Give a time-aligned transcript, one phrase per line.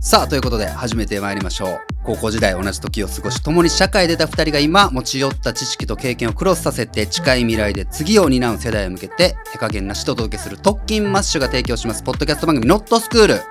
[0.00, 1.80] さあということで始めてまいりましょう。
[2.02, 12.02] 高校時代同じ時を過ごし共に社会で出た2人が今持ち寄った知識と経験をクロスさせて近い未来で次を担う世代へ向けて手加減なしとお届けする特勤マッシュが提供します。
[12.02, 13.42] ポッドキャスト番組「ノットスクール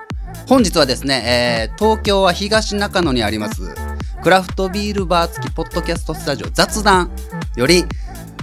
[0.48, 3.87] 本日はですね、えー東京は東中野にあります
[4.22, 7.10] クラフトビールバー付きポッドキャストスタジオ雑談
[7.56, 7.84] より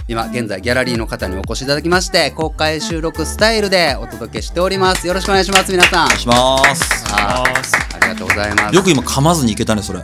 [0.08, 7.04] 今現在ギャラリーの方にお越しいただきまして公開収録スタイルでお届けしておりますよろしくお願いします皆さんお願いします。
[7.12, 10.02] あーありがとうございますよく今噛まずにいけたね、それ。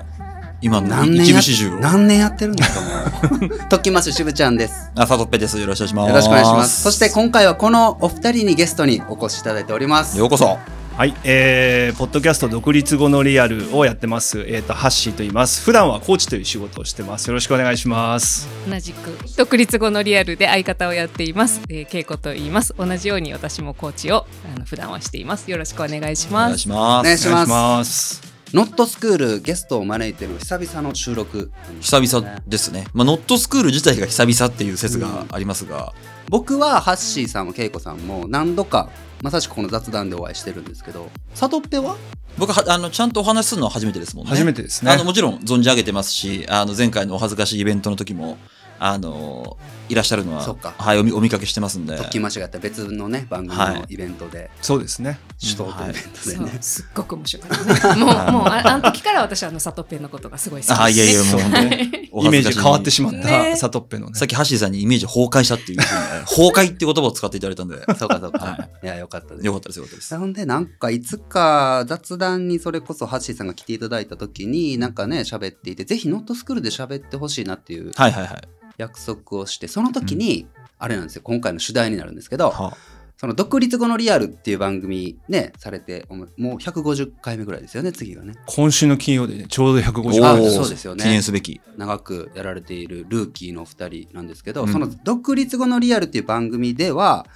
[0.61, 1.81] 今の何年。
[1.81, 5.59] 何年やってるんですかもう特訓マッシュしぶちゃんですあ、さとっぺです。
[5.59, 6.09] よろしくお願いします。
[6.09, 10.59] よろしくお願いしますそして今回はこのお二人にゲストにお越しいただいておりますようこそ。
[10.97, 15.65] はい、えー、ポッドキャスト独立後のリアルをやってます、えー、とハッシーと言います。
[15.65, 17.29] 普段はコーチという仕事をしてます。
[17.29, 18.47] よろしくお願いします。
[18.69, 22.75] 同じく独立後のリアルで相方をやっています、えー、恵子と言います。
[22.77, 25.51] 同じように私もコーチをあの普段はしています。
[25.51, 27.01] よろしくお願いしお願いますします。
[27.01, 27.31] お願いします。
[27.31, 28.33] お願いします。
[28.53, 31.51] ノットスクールゲストを招いてる久々の収録。
[31.81, 32.85] 久々ですね。
[32.93, 35.95] まあ、ノットスクール自体が久々っていう説がありますが、
[36.29, 38.91] 僕はハッシーさんも恵子さんも何度か
[39.23, 41.97] まさしくこの雑談でお会いしてるんですけどサトッペは？
[42.37, 44.31] 僕はあのちゃんとお話しするのは初めてですもんね。
[44.31, 48.37] 初めてですねあのもちろん存じ上げてますし、あの前回のお恥ずかしいイベントの時も、
[48.85, 49.57] あの
[49.89, 50.75] いらっしゃるのはそっか。
[50.77, 51.97] はいお見お見かけしてますんで。
[51.97, 54.51] 特訓マッシュがやった別のね番組のイベントで。
[54.61, 55.21] そうですね。
[55.41, 56.47] 首都とイベントでそう。
[56.47, 60.81] ね、 すっごく面白かったねもう もうああの時から私はあのサトペンのことがすごい好きです。
[60.81, 62.09] あいやいや もう本当に。
[62.11, 64.15] おイメージ変わってしまっねたサトッペのね。
[64.15, 68.87] さっきハッシーさんにイメージ崩壊したっていう崩壊って言葉を使っていただいたんで、そうかそうか、、はい。
[68.87, 70.19] やよかったですよかったですよかったです。
[70.19, 78.49] ほんでなんかいつか雑談にそれこそハッシーさんが来ていただいた時になんかね喋っていてぜひノットスクールで喋ってほしいなっていうはいはいはい。
[78.83, 80.47] 約束をしてその時に、
[80.79, 81.23] あれなんですよ。
[81.25, 82.77] 今回の主題になるんですけどは
[83.17, 88.35] その独立後のリアルっていう番組ねされてもう150回目ぐらいですよね次がね。
[88.47, 91.05] 今週の金曜でねちょうど150あおーそうですよね。
[91.05, 91.61] 記念すべき。
[91.77, 94.73] 長くやられているルーキーの2人なんですけど、うん。
[94.73, 97.27] その独立後のリアルっていう番組では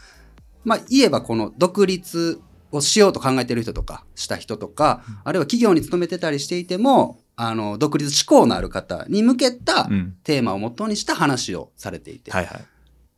[0.64, 2.40] まあ言えばこの独立
[2.72, 10.16] をしようと考えてる人とかした人とか、あるいは企業に勤めてたりしていてもあの独立志向のある方に向けたうん。
[10.24, 12.64] テーマをもとにした話をされていて、はいはい。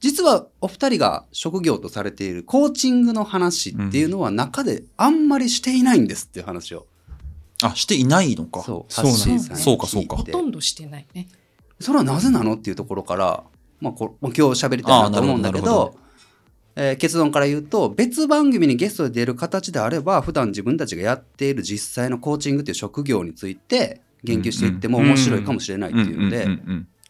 [0.01, 6.87] 実はお二人が職業とされているコーチングの話っていうのは中であんまりしていないんですっていう話を、
[7.63, 8.63] あ、していないのか。
[8.63, 11.29] そうそうそうかそうかほとんどしてないね
[11.81, 13.45] それはなぜなのっていうところから、
[13.81, 15.95] まあ、こまあ今日喋りたいなと思うんだけど
[16.77, 26.59] えー結論から言うと別番組にゲストで出る形であれば普段自分たちがやっている実際のコーチングっていう職業について言及していっても面白いかもしれないっていうので、今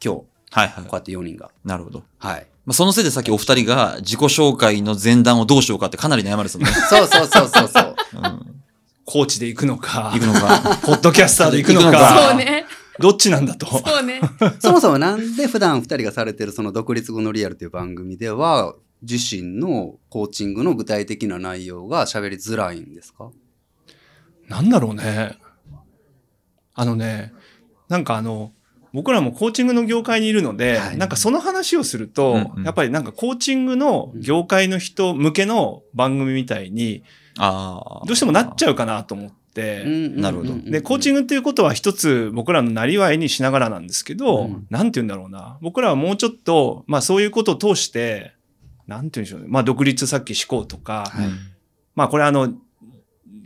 [0.01, 0.09] 日
[0.51, 0.95] はいはいこう。
[0.97, 2.03] やって4人がなるほど。
[2.19, 6.73] はいまあ、そのせいでさっきお二人が自己紹介の前段をどうしようかってかなり悩まれてたのね。
[6.73, 8.55] そうそうそうそうそう うん。
[9.07, 10.79] コーチで行くのか行くのか。
[10.85, 12.67] ポッドキャスターで行くの行くのかかそうね
[13.01, 14.21] どっちなんだとそうね
[14.59, 23.31] そもそもなんで普段2人がされてるその独立後のリアルっていう番組では自身のコーチングの具体的な内容が喋りづらいんですか？
[24.49, 25.39] なんだろうね。
[26.79, 27.33] あのね、
[27.89, 28.53] なんかあの、
[28.93, 37.03] 僕らもコーチングの業界にいるので、はいなんかその話をすると、うんうんやっぱりなんかコーチングの業界の人向けの番組みたいに。
[37.37, 45.59] どうしてもなっちゃうかなと思って、なるほどで、コーチンググっていうことは一つ僕らのなりわいにしながらなんですけど、うんなんて言うんだろうな。
[45.61, 48.35] 僕らはもうちょっと、まあそういうことを通して、
[48.87, 49.47] なんて言うんでしょうね。
[49.49, 51.29] まあ独立さっき思考とか、はい
[51.95, 52.53] まあこれあの、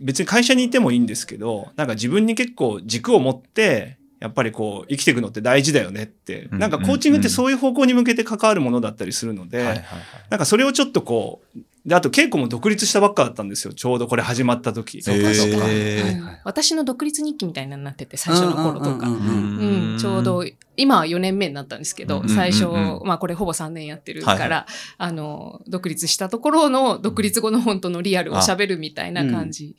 [0.03, 9.83] 別に会社にいてもいいんですけど、なんか自分に結構軸を持って、やっぱりこう生きていくのって大事だよねって、うんなんかコーチングってそういう方向に向けて関わるものだったりするので。
[10.31, 13.75] なんかそれをちょっとこう、で、あと稽古も独立したばっかだったんですよ。
[13.75, 15.03] ちょうどこれ始まった時。
[15.03, 15.67] そうかそうか。
[16.45, 19.09] 私の独立日記みたいになってて最初の頃とか。
[19.09, 20.45] うんうんうんうん、ちょうど、
[20.77, 22.99] 今は4年目になったんですけど、うん最初、うんうん。
[23.01, 29.75] うんまあこれほぼ3年やってるから、あの、独立したところの独立後の本当のリアルを喋るみたいな感じ。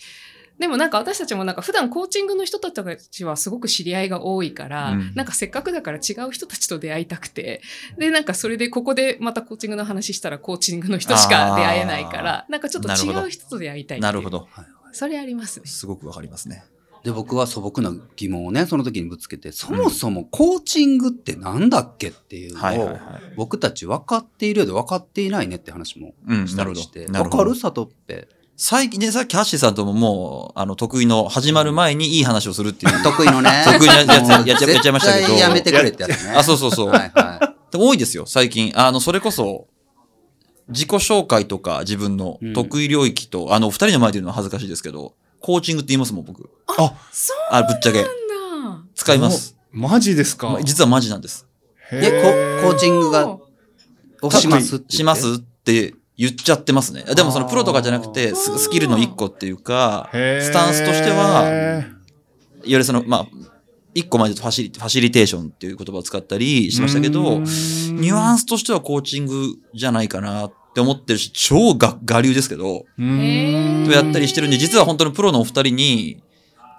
[0.59, 7.61] でもなんか私たちもなんか普段コーチングの人たちはすごく知り合いが多いから、うんなんかせっかくだから違う人たちと出会いたくて、
[7.97, 14.29] で、なんかそれでここでまたコーチングの話したらコーチングの人しか出会えないから、なんかちょっと違う人と出会いたいなるほ。
[14.29, 14.47] ど。
[14.91, 15.65] それありますね。
[15.65, 16.63] すごくわかりますね。
[17.03, 22.99] で僕は素朴な疑問をねその時にぶつけてそもそもコーチングってなんだっけっていうのをはいはいはい。
[23.35, 27.11] 僕たち分かっているようで分かっていないねって話もうん、したりしてど。
[27.11, 27.85] なるほど分かる？
[27.85, 33.03] って最近ね、さっきハッシーさんとももう、あの、得意の始まる前にいい話をするっていう。
[33.03, 34.35] 得意のね 得意なやつやっちゃ
[34.71, 36.89] やっちゃいましたけどやめてくれってやつねあ、そうそうそう。
[36.89, 38.71] はいはでも多いですよ、最近。
[38.75, 39.67] あの、それこそ、
[40.69, 46.47] 自己紹介とか自分のうん得意領域と、あの、二人の前で言うのは恥ずかしいですけど、コーチングって言いますもん、僕。
[46.77, 47.99] あ、そあ、ぶっちゃけ。
[48.01, 48.83] うなんだ。
[48.95, 49.55] 使います。
[49.71, 50.49] マジですか？
[50.51, 51.47] ま実はマジなんです。
[51.91, 53.37] へえ、ココーチングが、
[54.21, 57.03] をしますしますって言っちゃってますね。
[57.15, 61.85] でもそのプロとかじゃなくて、ススキルの一個っていうか、スタンスとしては、いわ
[62.63, 63.27] ゆるその、まあ、
[63.95, 76.23] 一個前でファシリファシリテーションっていう言葉を使ったりしましたけど、ニュアンスとしてはコーチングじゃないかなって思ってるし、超が我流ですけど、とやったりしてるんで、実は本当のプロのお二人に、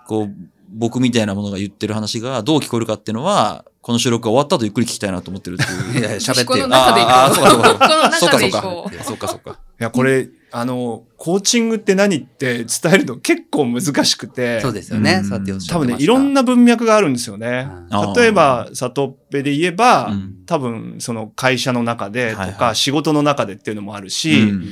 [0.07, 0.35] こう、
[0.77, 6.01] 僕みたいなものが言ってる話がどう聞こえるかっていうのは、この収録が終わった後ゆっくり聞きたいなと思ってるっていう。
[6.01, 6.69] いやいや、喋ってこのよ。
[6.69, 7.35] 中でいこう。
[7.35, 9.05] そうかそうかそうかそうかでいこう。。
[9.05, 9.51] そうかそうか。
[9.53, 14.61] いや、これ、あの、コーチングって何って伝えるの結構難しくて。
[14.61, 15.21] そうですよね。
[15.23, 17.69] うんそうやっておっしゃ多分ね、いろんな文脈があるんですよね。
[18.17, 24.65] 例えば、里っぺで言えば、うん多分、その会社の中でとか、はいはい仕事の中でっていうのもあるし、うん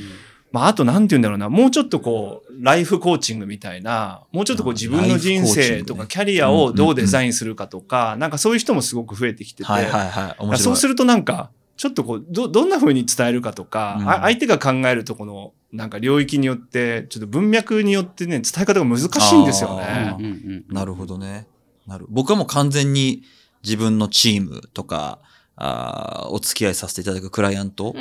[0.53, 10.35] まあ、あとなんて言うんだろうな、もうちょっとこう、ライフコーチングみたいな、もうちょっとこうあ自分の人生とかキャリアをどうデザインするかとか、なんかそういう人もすごく増えてきてて、はいはいはい。
[10.37, 10.57] 面白い。
[10.59, 20.15] そうするとなんか、ちょっとこう、ど、どんな風に伝えるかとか、うんあ相手が考えるとこの、なんか領域によって、ちょっと文脈によってね、伝え方が難しいんですよあね。
[20.19, 21.47] うんうんうんなるほどね。
[21.87, 22.05] なる。
[22.09, 23.23] 僕はもう完全に
[23.63, 25.19] 自分のチームとか、
[25.55, 27.95] あーお付き合いさせていただくクライアント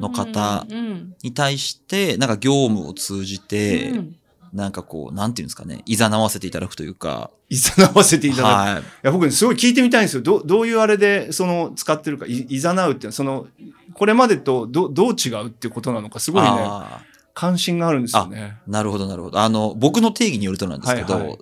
[0.00, 4.16] の方うんに対して、なんか業務を通じて、うん
[4.54, 8.46] なんかこう、なんていうんですかね、いざなわせていただくというか、いざなわせていただく。
[8.46, 8.82] い、はい。
[9.02, 10.22] や、僕ね、すごい聞いてみたいんですよ。
[10.22, 13.48] ど、どういうあれで、その、使ってるか、い、いざなうっていうのは、その、
[13.94, 17.02] これまでとど、どう違うっていうことなのか、すごいね、あ
[17.34, 18.58] 関心があるんですよね。
[18.68, 19.40] ーなるほど、なるほど。
[19.40, 21.38] あの、僕の定義によるとなんですけど、はいはい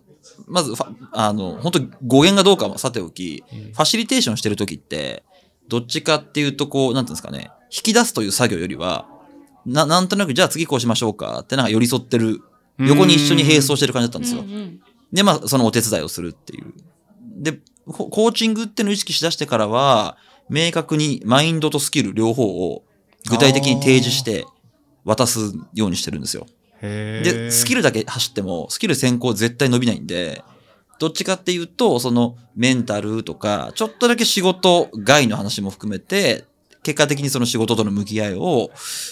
[0.46, 0.72] まず
[1.12, 5.24] あの、本当語源がどうかはさておき、うんファシリテーションしてる時って、
[5.68, 9.06] どっちかっていうと、こう、なんていうんですかね、引き出すという作業よりは、
[9.64, 12.42] な、なんとなく、じゃあ次こうしましょうかってなんか寄り添ってる、
[12.78, 14.44] 横に一緒に並走してる感じだったんですよう。
[14.44, 14.80] ん
[15.12, 16.72] で、まあ、そのお手伝いをするっていう。
[17.36, 20.16] で、ココーチングっていうのを意識しだしてからは、
[20.48, 22.84] 明確にマインドとスキル両方を
[23.28, 24.46] 具体的に提示して
[25.04, 26.46] 渡すようにしてるんですよ。
[26.80, 30.42] へで、スキルだけ走っても、スキル先行絶対伸びないんで、
[30.98, 36.44] どっちかっていうと、そのメンタルとか、ちょっとだけ仕事外の話も含めて、
[36.82, 38.70] 結果的にその仕事との向き合いを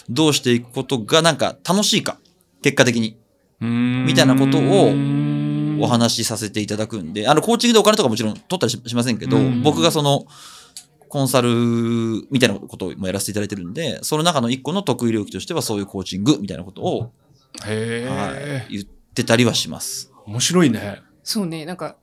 [0.09, 2.19] どうしていくことがなんか楽しいか、
[2.63, 3.17] 結果的に
[3.61, 3.69] み
[4.07, 4.91] みたいなことを
[5.81, 10.27] おお話しさせていただくんで、あの、コーチングでお金とかもちろん取ったりししませんけどうん、僕がその、
[11.09, 11.51] コンサル
[12.31, 17.13] みたいなこともやらせていただいてるんで、その中の一個の得意領域としてはそういうコーチングみたいなことを、
[17.67, 18.85] へはえ、い、言っ
[19.15, 20.13] てたりはします。
[20.27, 21.03] 面白いね。
[21.25, 21.97] そうね、なんか、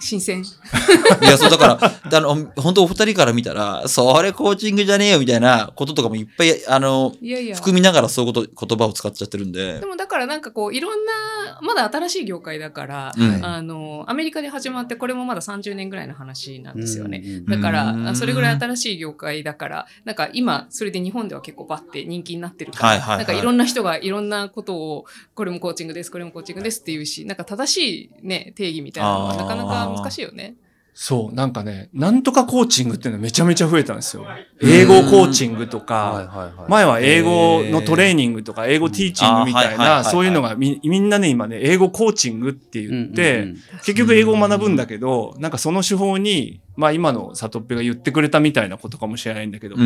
[0.00, 0.42] 新鮮。
[1.22, 7.56] いや、そうだから、あの、本当お二人から見たら、それコーチングじゃねえよみたいなこととかもいっぱい、あの、いやいや。
[7.56, 9.86] 含みながらそういうこと、言葉を使っちゃってるんでで。
[9.86, 17.22] もだからなんかこういろんなまだ新しい業界だから、うんあのアメリカで始まってこれもまだ30年ぐらいの話なんですよね。
[17.24, 25.04] うんだからうんあそれぐらい新しい業界だからなんか今それで日本では結構バッて人気になってるから、はいはいはいなんかいろんな人がいろんなことを
[25.34, 30.56] これもコーチングですこれもコーチングですっていうしなんか正しい、ね、定義みたいなのはなかなか難しいよね。
[30.92, 34.26] そう、なんかね、なんとかコーチングっていうのがめちゃめちゃ増えたんですよ。
[34.60, 36.66] 英語コーチングとはいか。
[36.68, 49.84] 前は英語のトレーニングとか、英語ティーチングみたいな、そういうのがみみんなね、今ね、英語コーチングって言って、結局英語を学ぶんだけど、なんかその手法に、まあ今の里っぺが言ってくれたみたいなことかもしれないんだけど、ま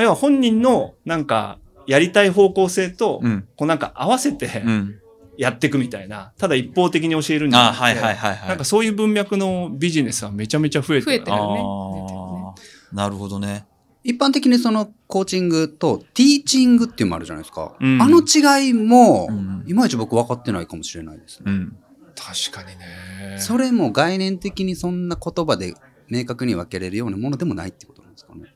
[0.00, 3.20] あ要は本人のなんかやりたい方向性と。
[3.56, 4.99] こうなんか合わせてうん。
[5.40, 8.48] やっていくみたいな、ただ一方的に教えるんじゃなくて、あはいはいはいはい。
[8.50, 11.04] なんかそういう文脈のビジネスはめちゃめちゃ増えてる。
[11.06, 13.64] 増えてるよねなるほどね。
[14.04, 17.74] 一般的にそのコーチングとティーチングっていうのもあるじゃないですか。
[17.80, 21.44] うんあの違いもうん、いまいち僕分かってないかもしれないですね。
[21.46, 21.76] うん。
[22.14, 23.38] 確かにね。
[23.38, 25.74] それも概念的にそんな言葉で
[26.08, 28.54] 明確に分けれるようなものでもないってことなんですかね。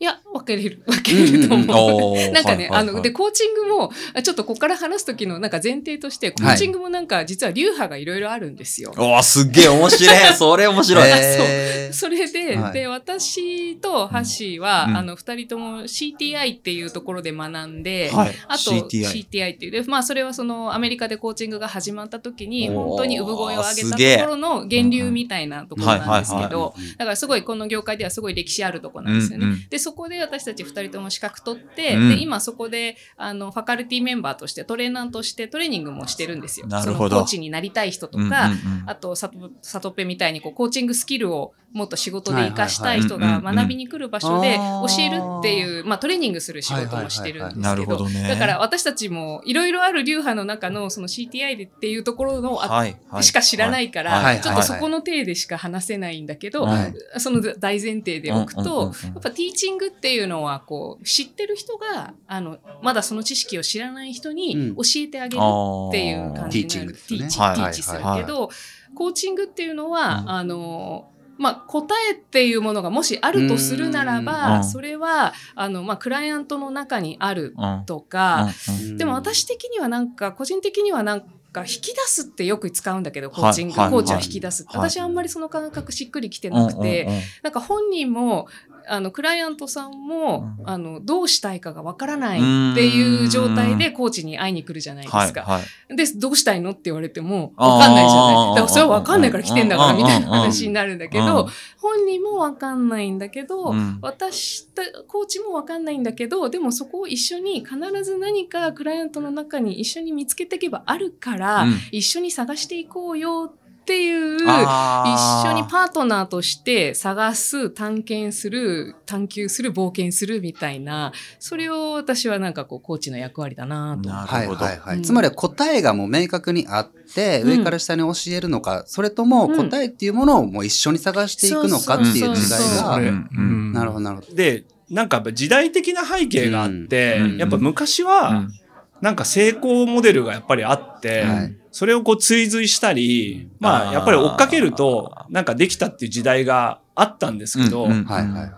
[0.00, 1.66] いや分けれる分けれると思う。
[2.14, 8.94] おー なんかね、はいはいはいあの、で、コーチングも、あちょっとここから話す時のなんか前提として、コーチングもなんか実は流派がいろいろあるんですよ。
[8.96, 10.16] おーすっげえ面白い。
[10.34, 11.08] それ面白い。
[11.12, 18.34] へーそれで、はいで、私とハッシーは、うんあの、二人とも CTI っていうところで学んで、はい。
[18.48, 19.28] あと CTI。
[19.28, 29.46] CTI っていうで、まあそれはそのアメリカでコーチングが始まった時に本当に産声を上げたところの源流みたいなところなんですけうんうんはいはいど、だからすごいこの業界ではすごい歴史あるところなんですよね。
[29.46, 32.08] うんうんで、そそこで私たち2人とも資格取って、うん。
[32.10, 36.68] で今そこであのファカルティメンバーとしてトレーナーとしてトレーニングもしてるんですよ。
[36.68, 37.16] なるほど。
[37.16, 38.84] コーチになりたい人とか、うんうんうん。
[38.86, 48.08] あと、さと、さとっぺみたいに、こう、コーチングスキルをもっと仕事で活かしたい人はいはいはいが学びに来る場所で教えるっていう、まあ、トレーニングする仕事もしてるんですなけど。
[48.28, 53.22] だから私たちもいろいろある流派の中のその CTI でっていうところのあはいはい。
[53.22, 54.40] しか知らないから、はい。
[54.40, 56.94] ちょっとそこの体でしか話せないんだけど、はい。
[57.20, 66.92] その大前提でおくと、やっぱティーチングっていうのはこう知ってる人があのまだその知識を知らない人に教えてあげるっていう感じですよね。
[66.92, 68.50] ティーチはいティーチするけど、はい
[68.94, 70.30] コーチングっていうのは、うん。
[70.30, 71.06] あの
[71.38, 74.64] まあ、答えっていうものがもしあるとするならうば、ん。
[74.64, 78.98] それはあの、まあ、クライアントの中にあるうんとか、うん。
[78.98, 81.20] でも私的にはなんか個人的にはなん
[81.52, 87.22] か引き出すってよく使うんだけどコーチング、コーチは引き出す私あんまりその感覚しっくりきてなくて、うんうんうん。
[87.42, 88.46] なんか本人も
[88.90, 90.68] あのクライアントさんも、うん。
[90.68, 92.42] あのどうしたいかがわからないっ
[92.74, 95.18] ていう状態でコーチに会いに来るじゃないですか。
[95.20, 95.96] はいはい。
[95.96, 98.54] でどうしたいのって言われてもわかんないじゃない。
[98.54, 103.98] だからそれはわかんないから来てんだからみたいな話になるんだけど、本人もわかんないんだけど、うん。
[104.02, 111.74] 私とコーチもわかんないんだけどでもそこを一緒に必ず何かクライアントの中に一緒に見つけていけばあるから、うん。
[111.92, 113.59] 一緒に探していこうよって
[113.98, 124.08] いう一緒にパートナーとして探す探検する探求する冒険するみたいなそれを私はなんかこうコーチの役割だなと。
[124.08, 124.64] なはいるほど。
[124.64, 124.96] はいはい。
[124.96, 125.02] うん。
[125.02, 132.86] つまりは答えがもう明確にあって、うん上から下に教えるのか、それともうん答えっていうものをもう一緒に探していくのかっていう違いそうそうそう。
[132.86, 134.34] がなるほどなるほど。
[134.34, 137.36] で、なんかやっぱ時代的な背景があって、うん。
[137.38, 138.52] やっぱ昔うはん、
[139.00, 147.88] なんか成功モデルがやっぱりあって、はいそれをこう追随したり、まあやっぱり追っかけると、なんかできたっていう時代があったんですけど。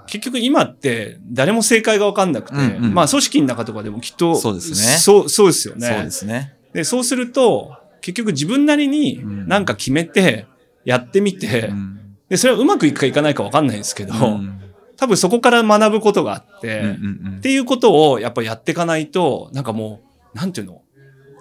[0.06, 2.94] 結局今って誰も正解がわかんなくて、うんうん。
[2.94, 4.76] まあ組織の中とかでもきっと、そうですね。
[4.76, 5.86] そう、そうですよね。
[5.86, 6.54] そうですね。
[6.72, 9.48] で、そうすると、結局自分なりにうん。
[9.48, 10.46] なんか決めて、
[10.84, 12.16] やってみて、うん。
[12.28, 14.58] で、それはうまくいくかいかないかわかんないんですけど、うん。
[14.96, 16.96] 多分そこから学ぶことがあって、
[17.38, 20.00] っていうことをやっぱやっていかないと、なんかも
[20.34, 20.82] う、なんていうの？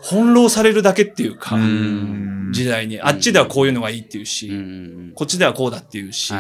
[0.02, 2.50] 翻弄されるだけっていうか、うん。
[2.52, 3.00] 時代に。
[3.02, 4.52] あっちではこういうのがいいっていうし、
[5.16, 6.34] こっちではこうだっていうし、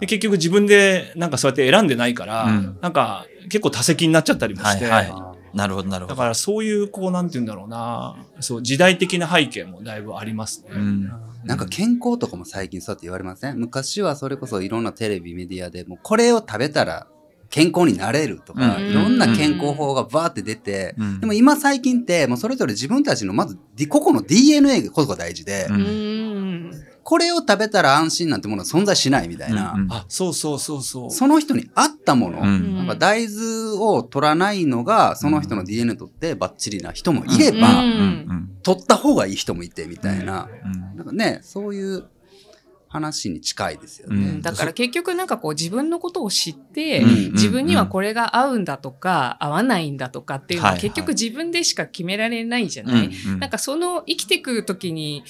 [0.00, 2.78] 結局自分でなんかそうやって選んでないから、うん。
[2.80, 5.10] なんか結構多責になっちゃったりもして、はいはい。
[5.12, 6.14] あなるほど、なるほど。
[6.14, 10.70] だからそういう、こう、なんて言うんだろうな、そう、時代的な背景もだいぶありますね。
[10.74, 11.10] うん。
[11.44, 13.58] なんか健康とかも最近そうやって言われません？
[13.58, 17.06] 昔はそれこそいろんなテレビメディアでもうこれを食べたら
[17.50, 18.90] 健康になれるとか、うん。
[18.90, 21.20] いろんな健康法がバーって出て、うん。
[21.20, 25.80] でも今最近ってもうそれぞれ自分たちのまず個々の DNA がこそが大事で、ううん。
[25.80, 29.92] んこれを食べたら安心なんてものは存在しないみたいな、うんうん。
[29.92, 31.10] あ、そうそうそうそう。
[31.10, 32.76] その人に合ったもの、うん。
[32.76, 37.88] なんか大豆を取らないのがその人の DNA とってバッチリな人もいれば、うん。
[37.88, 38.02] う
[38.34, 38.50] ん。
[38.62, 40.96] 取った方がいい人もいてみたいな、うん。
[40.96, 42.04] なんかねそういう
[42.88, 44.28] 話に近いですよね。
[44.30, 44.42] うん。
[44.42, 53.38] だから結局なんかこう自分のことを知って、うん自分にはこれが合うんだとか合わないんだとかっていうのははい結局自分でしか決められないじゃない、うんうん。
[53.38, 55.24] なんかその生きていく時に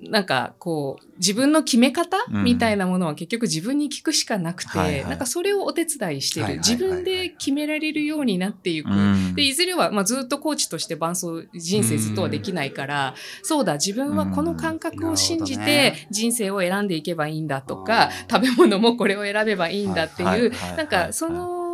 [0.00, 2.44] なんかこう自分の決め方うん。
[2.44, 5.10] みたいなものは結局自分に聞くしかなくて、はいはい。
[5.10, 6.78] なんかそれをお手伝いしてる、はいはいはいはい。
[6.78, 8.90] 自分で決められるようになっていく。
[8.90, 9.34] うん。
[9.34, 20.76] でいずれは、まあ、ずっとコーチとして伴走人生ずっとはできないから、そうだ自分はこの感覚を信じて人生を選んでいけばいいんだとあかー食べ物もこれを選べばいいんだっていう、はいはいはい。
[20.76, 21.65] なんかその。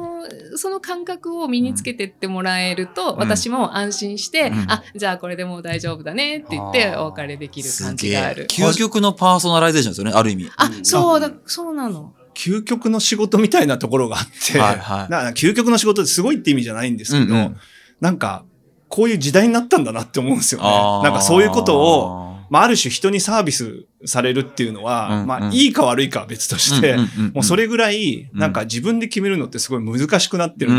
[0.56, 3.18] その感覚を身につけてってもらえると、うん。
[3.18, 4.66] 私も安心して、うん。
[4.68, 8.46] あじゃあこれでもう大丈夫だねって言ってお別れできるす感じがある。
[8.46, 10.50] 究極のパーソナライゼーションですよね、ある意味。
[10.56, 10.84] あうん。
[10.84, 11.30] そうだ。
[11.46, 12.14] そうなの。
[12.34, 15.10] 究極の仕事みたいなところがあって、はいはい。
[15.10, 17.56] だから究極の仕事ってすごいって意味じゃないんですけど、うんうん。
[18.00, 18.44] なんか、
[18.88, 20.66] こういう時代になったんだなって思うんですよね。
[20.68, 30.72] なんかそういうことを、まあ、ある種人にサービスされるっていうのは、うんうんまあ、いいか悪いかは別として、んんんんもうそれぐらい、うんなんか自分で決めるのってすごい難しくなってる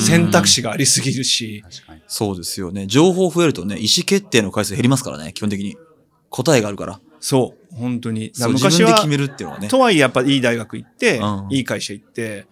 [0.00, 2.86] 選択肢がありすぎるし、確かにそうですよね。
[2.86, 5.76] 情報増えるとね、意思決定の回数減りますからね、基本的に。
[6.30, 7.00] 答えがあるから。
[7.20, 8.32] そう、本当に。
[8.38, 9.68] 昔は自分で決、めるっていうのはね。
[9.68, 12.46] とはいえやっぱいい大学行って、うんいい会社行って、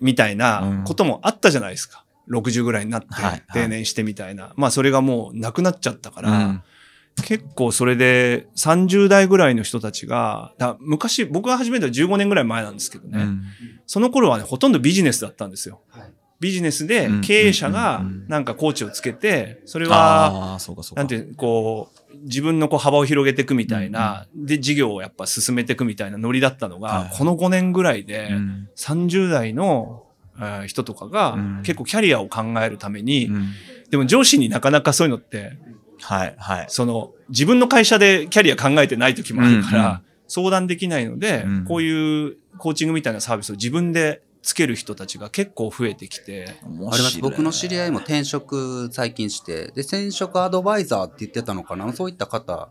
[0.00, 2.04] みたいなこともあったじゃないですか。
[2.30, 4.52] 60ぐらいになってはいはい定年してみたいな。
[4.56, 6.62] まあそれがもうなくなっちゃったから、うん
[7.24, 13.42] 結構それで30代ぐらいの人たちが、だ昔僕が始めたのは15年ぐらい前なんですけどね、うん。
[13.86, 15.80] その頃はね、ほとんどビジネスだったんですよ。
[15.88, 16.12] はい。
[16.38, 17.20] ビジネスでうん。
[17.22, 21.00] 経営者がうんうんなんかコーチをつけて、それは、ああ、そうかそうか。
[21.00, 27.16] なんていう、こう、自分のこう幅を広げていくみたいな、で、事業をやっぱ進めていくみたいなノリだったのが、はい。
[27.16, 28.68] この5年ぐらいで、うん。
[28.76, 30.02] 30代の
[30.38, 31.62] えー人とかが、うん。
[31.62, 33.48] 結構キャリアを考えるために、うん。
[33.90, 35.56] でも上司になかなかそういうのって、
[36.00, 36.66] はい、はい。
[36.68, 40.00] その自分の会社でキャリア考えてない時もあるから、うんうん。
[40.28, 41.64] 相談できないので、うん。
[41.64, 46.56] こういうコーチングみたいなサービスを自分でつける人たちが結構増えてきて、
[47.20, 51.92] 僕の知り合いも転職最近してで転職アドバイザーって言ってたのかな？
[51.92, 52.70] そういった方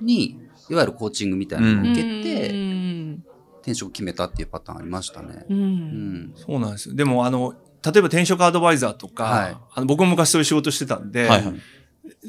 [0.00, 0.38] に
[0.70, 3.24] いわゆるコーチングみたいなのを受けて、うん
[3.60, 5.44] 転職決めたっていうパターンありましたね。
[5.50, 6.94] ううんん、そうなんですよ。
[6.94, 9.56] でも、あの、例えば転職アドバイザーとか、はい。
[9.74, 11.54] あの僕も昔そういう仕事してたんで、はいはい。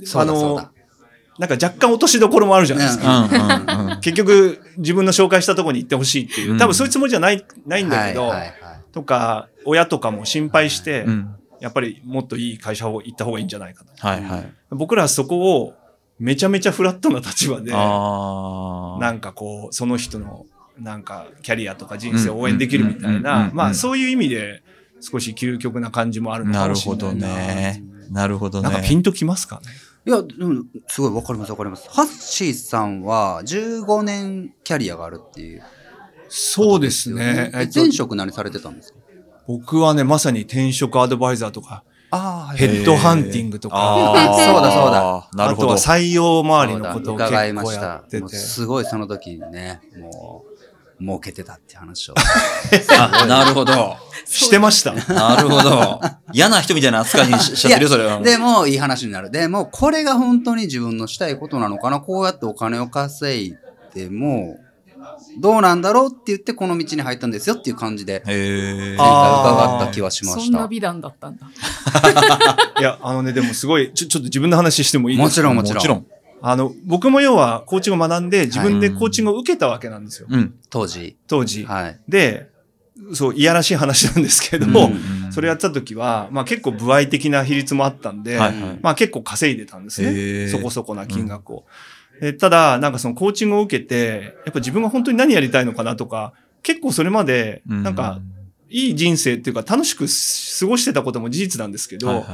[0.05, 0.71] そうだそうだ。
[1.38, 3.98] なんか若干落としどころもあるじゃないですうか。
[4.03, 6.55] 結局、自分の紹介したところに行ってほしいっていうう。
[6.55, 8.33] ん多分そういうつもりじゃない、ないんだけど、
[8.91, 13.91] とか、親とかも心配して、うんやっぱりもっといい会社を行った方がいいんじゃないかと。
[14.07, 14.48] はいはい。
[14.71, 15.74] 僕らはそこを
[16.17, 19.00] めちゃめちゃフラットな立場で、ああ。
[19.00, 20.45] なんかこう、その人の、
[20.77, 24.63] なんか、キャリアとか人生を応援できるみたいなう、んまあそういう意味で、
[25.01, 27.55] 少し究極な感じもあるのかもしれなるほどないな。
[27.55, 27.83] ね。
[28.10, 28.70] なるほどね。
[28.70, 29.72] なんかピンときますかね？
[30.06, 31.89] いや、でも、すごいわかりますわかります。
[31.89, 35.63] ハッシーさんは15年キャリアがあるっていう。
[36.30, 37.51] そうですね。
[37.74, 39.00] 前職何されてたんですか？
[39.48, 45.30] 僕はね、まさに転職アドバイザーとか、ああ、ヘッドハンティングとか、そうだそうだ。
[45.34, 45.98] なるほどあとは。
[45.98, 48.22] 採用周りのことを結伺いま構やしたって。
[48.22, 48.28] て。
[48.30, 50.49] すごいその時にね、もう、
[51.01, 52.15] 儲けてたって話を。
[53.00, 53.96] あなるほど。
[54.25, 54.94] してました。
[54.94, 56.01] なるほど。
[56.34, 58.20] 嫌な人みたいな扱いにししちゃってるよ、それは。
[58.22, 59.32] でも、いい話になる。
[59.32, 63.56] でも、これが本当に自分のしたいことなのかなこうやってお金を稼い
[63.96, 64.58] でも、
[65.39, 68.22] どうなんだろうって言ってこの道に入ったんですよっていう感じで。
[68.25, 68.36] 前
[68.98, 70.58] 回あ伺った気はしまそした。
[70.58, 71.48] んな美談だったんだ。
[72.79, 75.25] いや、あのね、でもすごい、ちょ、ちょっと自分の話してもいいですか？
[75.25, 76.18] もちろんもちろんもちろん。
[76.41, 80.27] あの、僕も要はコーチングを学んで、自分でコーチングを受けたわけなんですよ。
[80.29, 80.55] うん。
[80.69, 81.17] 当時。
[81.27, 81.65] 当時。
[81.65, 82.00] はい。
[82.08, 82.50] で、
[83.13, 85.00] そう、いやらしい話なんですけど、うん
[85.31, 88.79] それやってた時は、まあ結構歩合的な比率もあったんで、はいはい。
[88.81, 90.12] まあ結構稼いでたんですへね。
[90.12, 91.65] ーそこそこな金額を。
[92.22, 98.19] えただ、なんかそのコーチングを受けて、やっぱ自分が本当に何やりたいのかなとか、結構それまで、うなんか、、
[98.69, 102.25] いい人生っていうか楽しく過ごしてたことも事実なんですけど、はいはい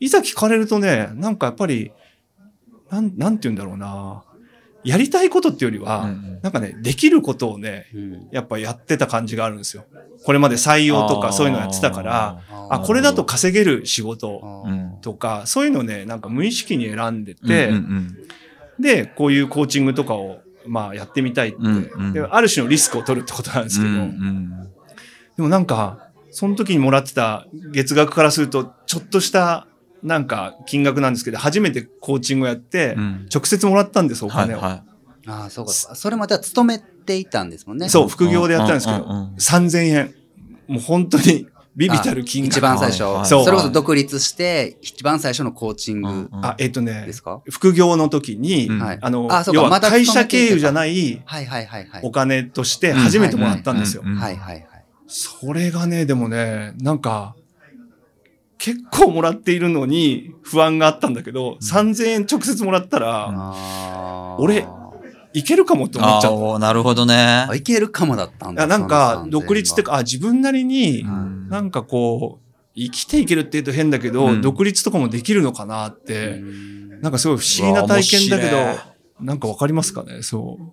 [0.00, 1.90] いざ聞かれるとね、なんかやっぱり、
[2.90, 4.24] なん、なんて言うんだろうな。
[4.84, 6.40] やりたいことっていうよりは、うんうん。
[6.42, 8.28] なんかね、できることをね、うん。
[8.30, 9.84] やっぱやってた感じがあるんですよ。
[10.24, 14.40] これまで採用とかそういうのやってたから、あ、これだと稼げる仕事
[15.02, 18.16] とか、そういうのね、なんか無意識に選んでて、うんうん
[18.78, 22.12] で、こういうコーチングとかを、まあやってみたいって、うんうん。
[22.12, 24.50] で、ある種のリスクを取るってことなんですうんけど、うん。
[25.36, 29.66] でもなんか、その時にもらってた月額からすると、ちょっとした、
[30.02, 34.60] なんか金額なんですけど、初めてコーチングをやって、うん直接もらったんです、お金を。
[34.60, 34.84] はいは
[35.26, 35.72] ああ、そうか。
[35.72, 37.88] それまでは勤めていたんですもんね。
[37.88, 40.14] そう、副業でやったんですけど、うんうんうん3000円。
[40.68, 42.58] もう本当にビビたる金額。
[42.58, 42.98] 一番最初。
[43.28, 48.68] そうそれこそ独立して、一番最初のコーチングあ、えっ、とねで、すか、副業の時に。
[49.00, 52.00] あの、要はまだ会社経由じゃないはいはいはいはい。
[52.02, 54.02] お金として初めてもらったんですよ。
[54.02, 54.66] はいはいはい。
[55.06, 57.36] それがね、でもね、なんか、
[58.58, 64.66] 結構もらっているのに不安があったんだけど、3000円直接もらったら、俺
[65.32, 67.54] いけるかもって思っちゃっああ、なるほどねあ、。
[67.54, 68.66] いけるかもだったんた。
[68.66, 68.78] だ。
[68.78, 78.56] なんか、独立ってか、か、あ、自分なりに、んなんかこう、生きていけるって言うと変だけど、うん独立とかもできるのかなって、うんなんかすごい不思議な体験だけど
[79.20, 80.22] なんかわかりますかね？
[80.22, 80.72] そう。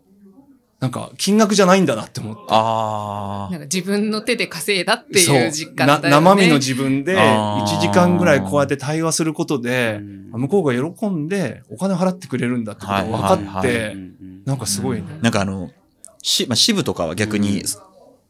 [0.79, 2.41] なんか、金額じゃないんだなって思って。
[2.49, 6.09] あなんか自分の手で稼いだっていう実感だよね。
[6.09, 7.63] な生身の自分であー。
[7.63, 9.99] 1時間ぐらいこうやって対話することで、
[10.33, 10.41] うん。
[10.41, 13.99] 向こうが喜んでお金払ってくれるんだってことが分かって、うん。
[13.99, 15.07] うんなんかすごいね。
[15.21, 15.71] なんかあの、
[16.21, 17.63] し、まあ、支部とかは逆に、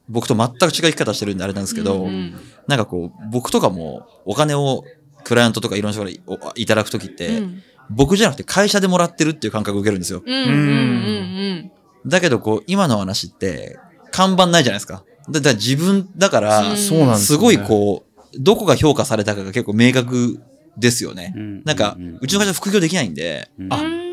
[0.08, 2.36] 僕と全く違う生き方してるんであれなんですけど、うんうん。
[2.68, 4.86] なんかこう、僕とかもお金を
[5.26, 7.64] クライアントとかいろんな人からおいただくときって、うん。
[7.90, 10.24] 僕じゃなくて会社でもらってるっていう感覚を受けるんですよ。
[10.26, 11.72] うんうんうん
[12.06, 13.80] だけどこう、今の話って、
[14.12, 15.04] 看板ないじゃないですか。
[15.30, 20.40] だだから自分だから、うんそうなんですすごいこう、どこが評価されたかが結構明確
[20.78, 21.34] ですよね。
[21.36, 24.06] うんなんかうん、うちの会社副業できないんで、うんあうん。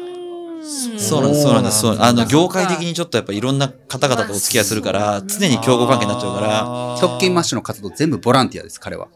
[0.98, 1.80] そうなんです、そうなんです。
[1.80, 9.08] そうあの、業界的にちょっとやっぱいろんな方々とお付き合いするから、常に競合関係になっちゃうから、ら特勤マッシュの活動全部ボランティアです、彼は。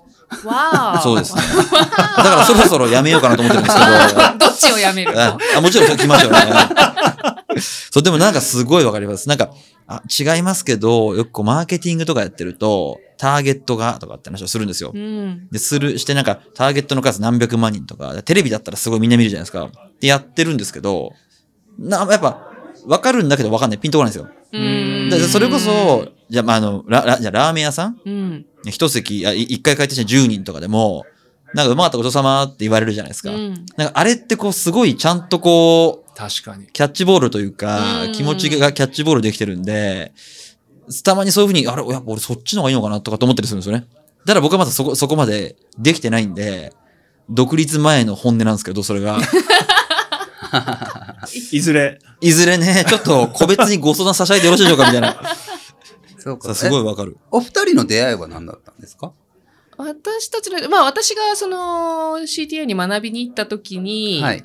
[0.45, 1.01] わあ。
[1.03, 1.35] そうです。
[1.35, 1.43] だか
[2.17, 3.83] らそろそろやめようかなと思ってるんですけ
[4.15, 5.21] ど、 どっちをやめるの？
[5.23, 6.39] ああもちろん来ましょうね。
[7.91, 9.29] そう、でもなんかすごいわかります。
[9.29, 9.51] なんか、
[9.89, 14.91] あ、違いますけど、よくこうマーケティングとかやってると、ターゲットがとかって話をするんですよ。
[14.95, 15.49] うん。
[15.51, 19.71] で、する、してなんか、ターゲットの数何百万人とか、テレビだったらすごいみんな見るじゃないですか。
[20.01, 21.13] で、やってるんですけど、
[21.79, 22.51] な、やっぱ、
[22.87, 23.79] わかるんだけどわかんない。
[23.79, 24.29] ピンとこないんですよ。
[24.53, 28.01] うんでそれこそ、じゃあ、まあ、あの、ラ、ラ、じゃあラーメン屋さん？
[28.05, 28.47] うん。
[28.67, 31.05] 一席、あい一回帰ってきて10人とかでも、
[31.55, 33.31] なんかうまかったごちそうさまって言われるじゃないですか。
[33.31, 36.67] うんなんかあれってこうすごいちゃんとこう、確かに。
[36.73, 40.13] キャッチボールというかう、ん気持ちがキャッチボールできてるんで、
[41.05, 43.87] たまにそういうふうに、あれ、やっぱ俺そっちの方がいいのかなとかと思ったりするんですよね。
[44.25, 46.73] だから僕はまだそこ、そこまでできてないんで、
[47.29, 49.19] 独立前の本音なんですけど、それが。
[51.53, 51.99] いずれ。
[52.21, 55.21] いずれね、ちょっと個別にご相談差し上げてよろしいでしょうかみたいな。
[56.19, 56.49] そうか。
[56.49, 57.17] さすごいえわかる。
[57.31, 59.13] お二人の出会いは何だったんですか？
[59.79, 64.45] 私たちの、まあ私がその CTA に学びに行った時に、はい。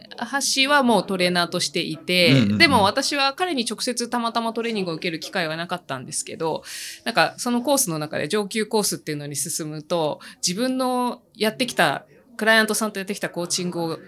[0.55, 2.57] 橋はもうトレーナーとしていて、うんうんうん。
[2.57, 6.63] でも私は彼に直接たまたまトレーニングを受ける機会はなかったんですけど、
[7.05, 12.05] なんかそのコースの中で上級コースっていうのに進むと、自分のやってきた、
[12.37, 13.99] クライアントさんとやってきたコーチングを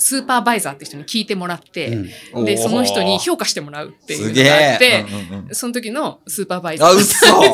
[0.00, 1.88] スーパーバイザーって人に聞いてもらって、
[2.34, 7.04] うんで、その人に評価してもらうっていうのすげえがあって、うんうんうんその時のスーパーバイザーあだんで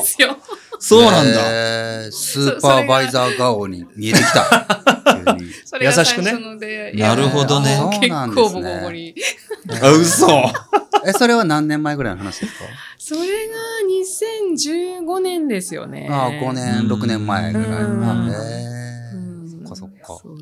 [0.04, 0.36] すよ。
[0.78, 1.32] そうなんだ。
[1.32, 2.12] だ。
[2.12, 4.66] スーパーバイザー顔に見えてきた。
[5.80, 6.32] 優しくね？
[6.94, 9.14] なるほどね結構ボコボコに。
[9.82, 10.26] あ、嘘。
[11.06, 12.64] え、それは何年前ぐらいの話ですか？
[12.98, 13.54] それが
[15.04, 16.08] 2015年ですよね。
[16.10, 17.68] ああ、5年、うん6年前ぐらい。
[17.68, 18.76] うんあへえうん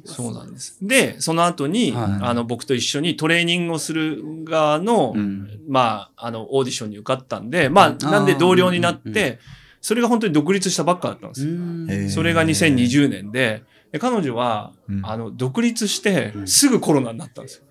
[0.05, 0.79] そうなんです。
[0.83, 2.05] で、その後に、はい。
[2.22, 5.48] あの、僕と一緒にトレーニングをする側の、うん。
[5.68, 9.38] まあ、あの、オーディションに受かったんで、まあ、なんで同僚になって、
[9.81, 12.11] それが本当に独立したばっかだったんですよ。
[12.11, 15.00] それが2020年で、で彼女は、うん。
[15.05, 16.48] あの、独立してう、ん。
[16.48, 17.64] すぐコロナになったんですよ。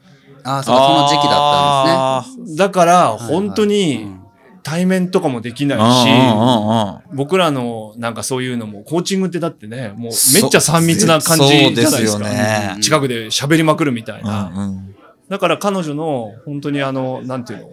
[0.44, 2.58] ああ、その時期だったんですね。
[2.58, 4.23] だから、はい本当に
[4.64, 11.98] 対面とかもできないし、あ僕らのなんかそういうのも、コーチングってだってね、もうめっちゃ3密な感じじゃないですか。
[11.98, 14.52] すよね近くで喋りまくるみたいな。
[14.56, 14.94] うんうん
[15.30, 17.70] だから彼女の本当にあの、なんていうの、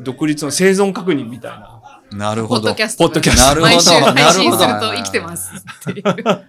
[0.00, 1.80] 独立の生存確認みたいな。
[2.10, 2.62] ポなるほど。
[2.62, 5.52] ッドキャストがポッドキャストなるほど毎週配信なるほどすると生きてます
[5.90, 6.44] っていう。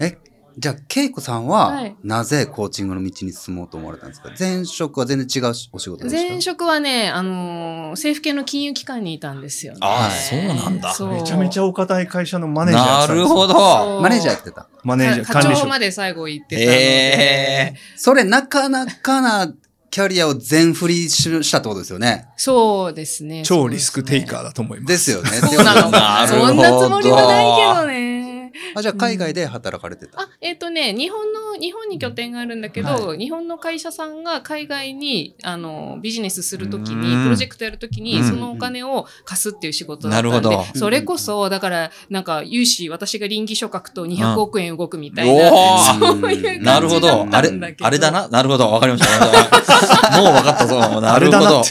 [0.00, 0.18] え、
[0.58, 4.30] じゃあ、恵子さんは、はいなぜコーチングの道に進もうと思われたんですか？
[4.38, 9.78] 前職は全然違うお仕事でした前職はね、あのー政府系の金融機関にいたんですよね。
[9.82, 10.92] ああ、そうなんだ。
[10.94, 14.00] そうめちゃめちゃお堅い会社のマネージャーやってたんですよなるほど。
[14.00, 14.68] マネージャーやってた。
[14.82, 15.64] マネージャー、課管理職。
[15.64, 16.76] 長まで最後行ってたのえで。
[16.76, 19.52] えそれ、なかなかな
[19.90, 22.26] キャリアを全振りししたってことですよね。
[22.36, 23.42] そうですね。
[23.44, 24.40] 超リスクテイカー。
[24.40, 24.88] ーだと思います。
[24.92, 25.30] ですよね。
[25.30, 25.82] そうなの。
[26.28, 28.25] そんなつもりはないけどね。
[28.74, 30.20] あ、じゃあ、海外で働かれてた。
[30.20, 47.26] あ、えっ、とね、日本の、日本に拠点があるんだけど、は日本の会社さんが海外に、あの、ビジネスするときうんに、プロジェクトやるときに、うんそのお金を貸すっていう仕事だったんで、なるほどそれこそ、だから、なんか、融資、私が倫理書書くと200億円動くみたいうんな、おーそういうなるほ感じだっ。
[47.28, 47.76] どあれ。
[47.82, 48.28] あれだな？
[48.28, 48.70] なるほど。
[48.70, 50.20] わかりました。
[50.20, 51.00] もうわかったぞ。
[51.00, 51.62] なるほど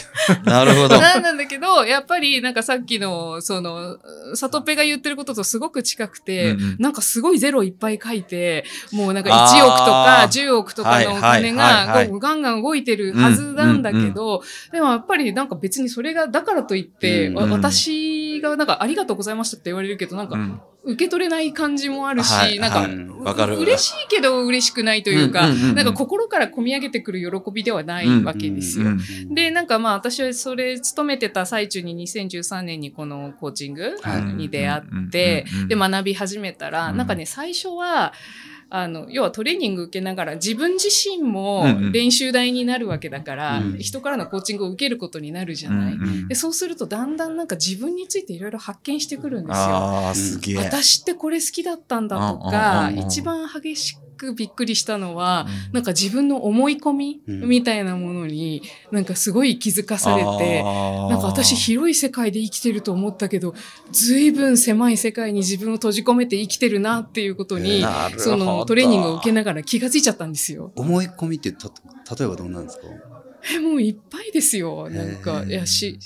[0.44, 0.98] なるほど。
[0.98, 3.98] なんなんだけど、やっぱりなんかさっきの、その、
[4.34, 22.80] サトペが言ってることとすごく近くて、うんうんなんかすごいゼロいっぱい書いて、もうなんか1億とかあー10億とかのお金がガンガン動いてるはずなんだけど、でもやっぱりなんか別にそれが、だからといって、私がなんかありがとうございましたって言われるけど、なんかうん受け取れない感じもあるし、はいなんか、
[23.24, 23.58] はいかる。
[23.58, 25.74] 嬉しいけど嬉しくないというか、うんうんうんうん。
[25.74, 28.86] なんか心から込み上げてくる喜びではないわけですよ。
[28.86, 34.22] うんうんで、なんかまあ私はそれ勤めてた最中に2013年にこのコーチングはい。
[34.22, 36.96] に出会って、で学び始めたら、うん。
[36.96, 38.12] なんかね、最初は、
[38.68, 45.94] あの、要はトレーニング受けながら自分自身もうんうん練習台になるわけだから、うん人からのコーチングを受けることになるじゃない。
[45.94, 50.12] うんでそうするとだんだんなんか自分についていろいろ発見してくるんですよ。
[50.14, 50.56] すげえ。
[50.58, 54.05] 私ってこれ好きだったんだとうんかうんうんうん一番激しく
[54.36, 60.62] びっくりしたのは、なんか自分の思い込みうんみたいなものになんかすごい気づかされて、
[61.10, 63.54] なんか私広い世界で生きてると思ったけど、
[63.90, 67.82] ずいぶん狭い世界に自分を閉じ込めて生きてるなっていうことに、
[68.18, 70.72] そのトレーニングを受けながら気がついちゃったんですよ。
[70.76, 71.68] 思い込みってた、
[72.18, 72.86] 例えばどんなんですか？
[73.54, 74.90] え、もういっぱいですよ。
[74.90, 76.00] なんか、いやし、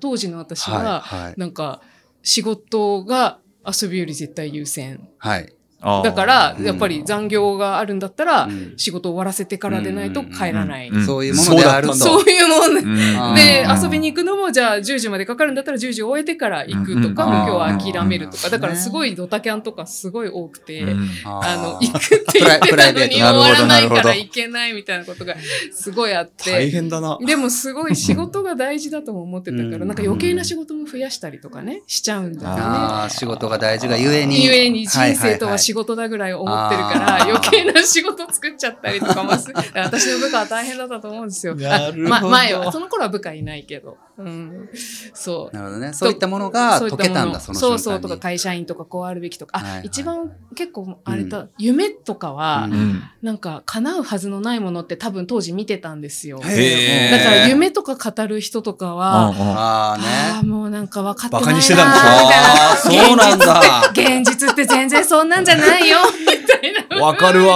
[0.00, 1.26] 当時の私は、はい。
[1.26, 1.34] はい。
[1.38, 1.80] なんか
[2.22, 5.08] 仕事が遊びより絶対優先。
[5.18, 5.53] はい。
[6.02, 6.64] だから、うん。
[6.64, 8.74] やっぱり残業があるんだったら、うん。
[8.76, 10.90] 仕事を終わらせてからでないと帰らない。
[11.04, 11.94] そういうものであると。
[11.94, 12.80] そういうもんね。
[12.80, 13.20] うん。
[13.20, 13.36] あー。
[13.36, 18.50] で、うん遊びに行くのも、じゃあ10時までかかるんだったら10時終えてから行くとか、今日は諦めるとか、うん。
[18.52, 21.08] だからすごいドタキャンとかすごい多くて、うん。
[21.24, 21.86] あの、ー。
[21.86, 25.34] 行くって言ってたのに終わらないから行けないみたいなことが
[25.72, 26.70] すごいあっ大て。
[26.70, 27.18] 変だな。
[27.24, 29.88] でもすごい仕事が大事だとも思ってたから、うん。
[29.88, 32.60] なんか余計な仕事も増やしたりとかね、しちゃうんだよね。
[32.62, 34.44] ああ、仕事が大事がゆえに。
[34.44, 39.30] ゆえに人生とは仕事だぐらい思ってるから、余計な仕事作っちゃったりとかも
[39.74, 41.54] 私の部下は大変だったと思うんですよ。
[41.56, 43.96] なるほどあま、前は、その頃は部下いないけど。
[44.16, 44.68] うん。
[45.12, 45.56] そう。
[45.56, 45.92] なるほどね。
[45.92, 47.58] そういったものが解けたんだ、その。
[47.58, 49.58] そうそうとか会社員とかこうあるべきとか。
[49.58, 53.02] あ、はいはい一番結構あれだ、夢とかは、うんうん。
[53.22, 56.38] なんか叶うはずのないものって多分当時見てたんですよ。
[56.38, 60.04] だから夢とか語る人とかは、うんうんあああね。
[60.40, 63.90] あ、もうなんか分かってないなバカにしてたんでしょあーそうなんだ。
[63.90, 66.84] 現実って全然そんなんじゃないよみたいな。
[67.04, 67.54] わかるわ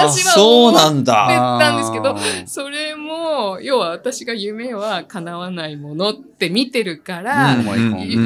[0.00, 0.08] ー。
[0.08, 1.26] 私はそうなんだ。
[1.28, 7.56] 言ったんですけどそれも、要は私が夢は叶わないものって見てるから、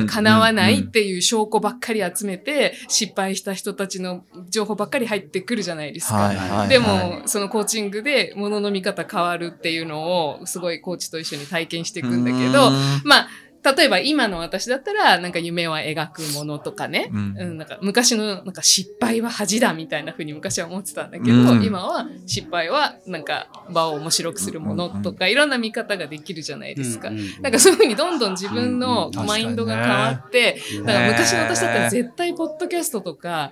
[0.09, 6.67] 叶わないっていう証拠ばっかり集めて、失敗した人たちの情報ばっかり入ってくるじゃないですか。
[6.69, 13.29] でも、そのコーチングで物の見方変わるっていうのを、すごいコーチと一緒に体験していくんだけどう、ん、まあ、
[13.65, 17.37] 例えば今の私だったら、なんか夢は描くものとかね、うん。
[17.39, 21.65] うん、なんか昔のなんか失敗は恥だみたいな風に昔は思ってたんだけど、うん。
[21.65, 27.09] 今は失敗はなんか場を面白くするものとか、いろんな見方ができるじゃないですか。
[27.09, 33.51] うんうんなんかそういう風にどんどん自分のマインドが変わって、うんだから昔の私だったら絶対ポッドキャストとか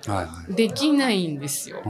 [0.49, 1.81] できないんですよ。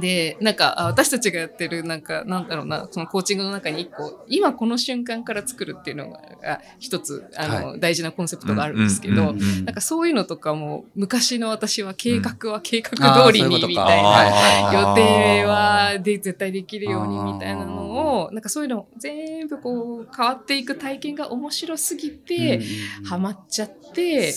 [0.00, 13.82] で、なんか、あ私たちがやってる、なんか、なんだろうな、そのコーチングの中に一個、今この瞬間から作るっていうのが、あ一つ、あの、は大事なコンセプトがあるんですけど、うんうんなんかそういうのとかも、昔の私は計画は計画通りに、みたいな。
[13.82, 22.60] はい予定はで絶対できるようにみたいなのを、なんかそういうの全部こう変わっていく体験が面白すぎて、
[23.04, 24.32] ハマっちゃって。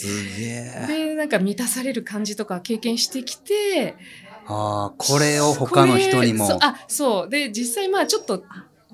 [0.88, 3.96] で、なんか満たされる感じとか経験してきて、
[4.48, 6.58] ああ、これを他の人にも。
[6.62, 8.44] あそうで実際まあちょっと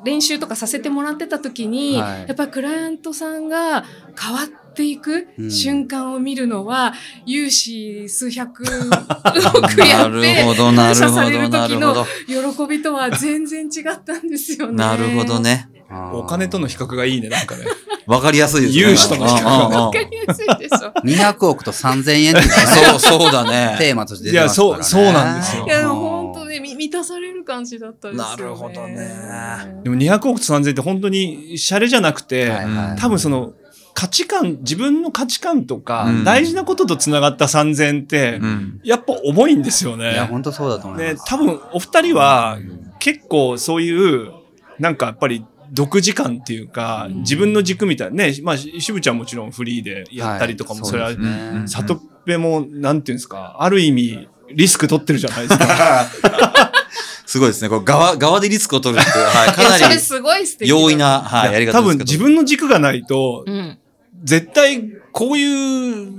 [0.04, 3.86] 練習とかさせてもらってた時に、はいやっぱりクライアントさんが
[4.20, 6.94] 変わっていくうん瞬間を見るのは、
[7.26, 12.06] 融資数百億 やなってるほど、なるほど、感謝される時のど。
[12.28, 14.74] 喜びとは全然違ったんですよね。
[14.74, 15.40] なるほど。
[15.40, 15.70] ね。
[16.14, 17.66] お金との比較がいいね、なんかね。
[18.08, 18.80] わかりやすいですね。
[18.80, 20.92] 融資との比較がうんうんうんわかりやすいでしょ。
[21.04, 23.76] 200億と3000円って そう、そうだね。
[23.80, 24.74] テーマとして出てますから、ね。
[24.76, 26.25] いやそうそうなんですよ
[26.60, 28.30] ねみ満たされる感じだったですよね。
[28.32, 33.54] なるほどねでも200億と3000って本当にシャレじゃなくて、はいはい多分その
[33.96, 38.82] 価値観、自分の価値観とか、うん大事なことと繋がった3000って、うん。
[38.84, 40.20] やっぱ重いんですよいや、ね。
[40.30, 42.58] 本当そうだと思います。、ね多分お二人は
[43.00, 44.34] 結構そういう、
[44.80, 51.16] なんかやっぱり独自感っていうか、うん自分の軸みたいなね、まあ、しぶちゃんもちろんフリーでやったりとかも、はいそれは、ね
[51.60, 56.08] うんサトペも、なんていうんですか、ある意味、リスク取ってるじゃないですか。
[57.26, 57.70] すごいですね。
[57.70, 60.98] こう側、側でリスクを取るって、はい、かなり容易。
[60.98, 61.80] な、はい、やり方ですけど。
[61.80, 63.78] 多分自分の軸がないと、うん。
[64.24, 66.14] 絶対こういう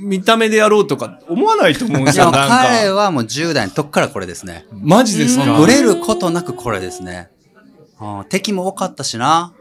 [0.00, 2.48] 見た目でやろうとか思わないと思うんですよ、なんか。
[2.48, 4.66] 彼はもう10代の時からこれですね。
[4.72, 5.44] マジですか？
[5.44, 7.28] うんブレることなくこれですね。
[8.00, 9.52] うん敵も多かったしな。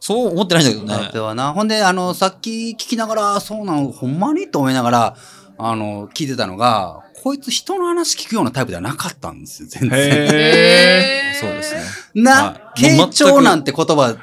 [0.00, 1.18] そう思ってないんだけど相ね手。
[1.18, 1.52] はな。
[1.52, 4.48] ほんで、あの、さっき聞きながら、そうなの、ほんまに？
[4.48, 5.16] と思いながら、
[5.58, 9.98] あの、聞いてたのが、こいつ人の話聞くようなタイプではなかったんですよ、全然。
[9.98, 11.82] へ そうですね。
[12.22, 14.16] な、傾聴なんて言葉は、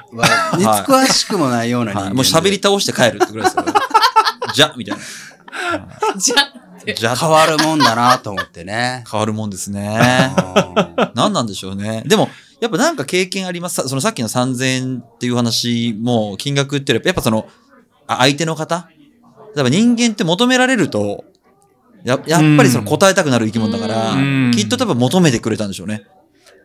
[0.56, 2.10] 似つくわしくもないような人間はい。
[2.10, 3.64] でもう喋り倒して帰るってぐらいですよ。
[4.54, 5.02] じゃ、みたいな。
[6.16, 9.04] じゃあじゃ、変わるもんだなと思ってね。
[9.10, 10.32] 変わるもんですね。
[10.38, 12.02] うん何なんでしょうね。
[12.06, 13.86] でも、やっぱなんか経験あります。
[13.88, 17.46] そのさっきの3000円っていう話も、金額ってやっぱやっぱその、
[18.06, 18.88] あ相手の方
[19.56, 21.24] 例えば人間って求められると、
[22.04, 26.04] ややっぱりその答えたくなる生き物だからうん、きっと多分求めてくれたんでしょうね。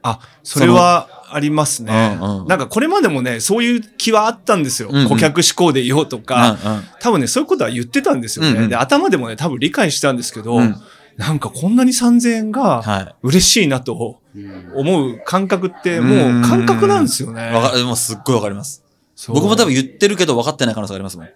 [0.04, 2.17] あ、それはありますね。
[2.21, 4.89] うんうんなんかこれまでもね、そういう気はあったんですよ。
[4.91, 8.51] うんうん顧客志向でいようとか、うんうん多分ね、そういうことは言ってたんですよね。
[8.51, 10.75] うんうんで、頭でもね、多分理解したんですけど、うん
[11.17, 13.15] なんかこんなに3000円がはい。
[13.23, 17.51] 嬉しいなとうん思う感覚ってもう感覚なんですよね。
[17.51, 18.84] わかもうすっごいわかります。
[19.27, 21.30] 僕も多分言ってるけど分かってない可能性ありますもん。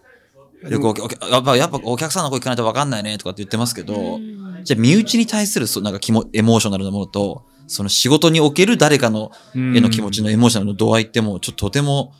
[0.70, 4.20] よくお客やっぱ、やっぱお客さんの声聞かないと分かんないねとかって言ってますけど、
[4.64, 12.14] じゃあ身内に対するそうなんか気もエモーショナルなものと、その仕事における誰かのへの気持ちのエモーショナルの度合いってもうちょっととても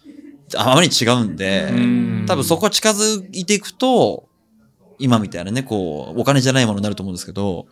[0.56, 2.26] あまりに違うんで、うん。
[2.28, 4.28] 多分そこは近づいていくと、
[5.00, 7.66] 今みたいなね、こう、お金じゃないものになると思うんですけど、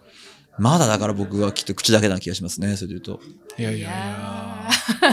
[0.60, 3.20] まだだから僕はきっと口だけな気がしますね、それで言うと。
[3.58, 4.70] いやいやいいやや。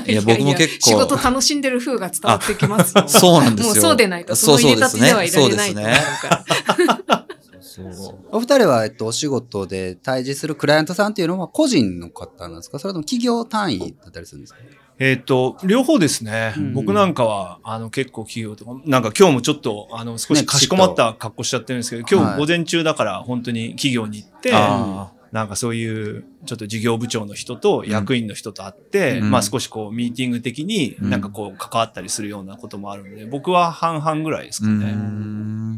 [0.07, 3.09] ーいや僕も結構仕事楽しんでる風が伝わってきますよ。
[3.09, 3.74] そうなんですよ。
[3.74, 7.26] もうそうでないと、そそうのそうですね入れたてではいられないと思うから。
[7.61, 12.79] そう お二人は、えっと、お仕事で対峙するクライアントさんっていうのは個人の方なんですか？
[12.79, 14.59] それとも企業単位だったりするんですか？
[14.98, 16.53] えっ、と、両方ですね。
[16.57, 29.31] うん僕なんかは、あの、結構企業とか、なんか今日もちょっと、あの、少しねかしこまった格好しちゃってるんですけど、今はい日午前中だから、本当に企業に行って、あなんかそういう、ちょっと事業部長の人と役員の人と会って、うん。
[29.31, 34.93] まあ少しこう、ミーティング的になんかこう、関わったりするようなこともあるので、僕は半々ぐらいですかうね。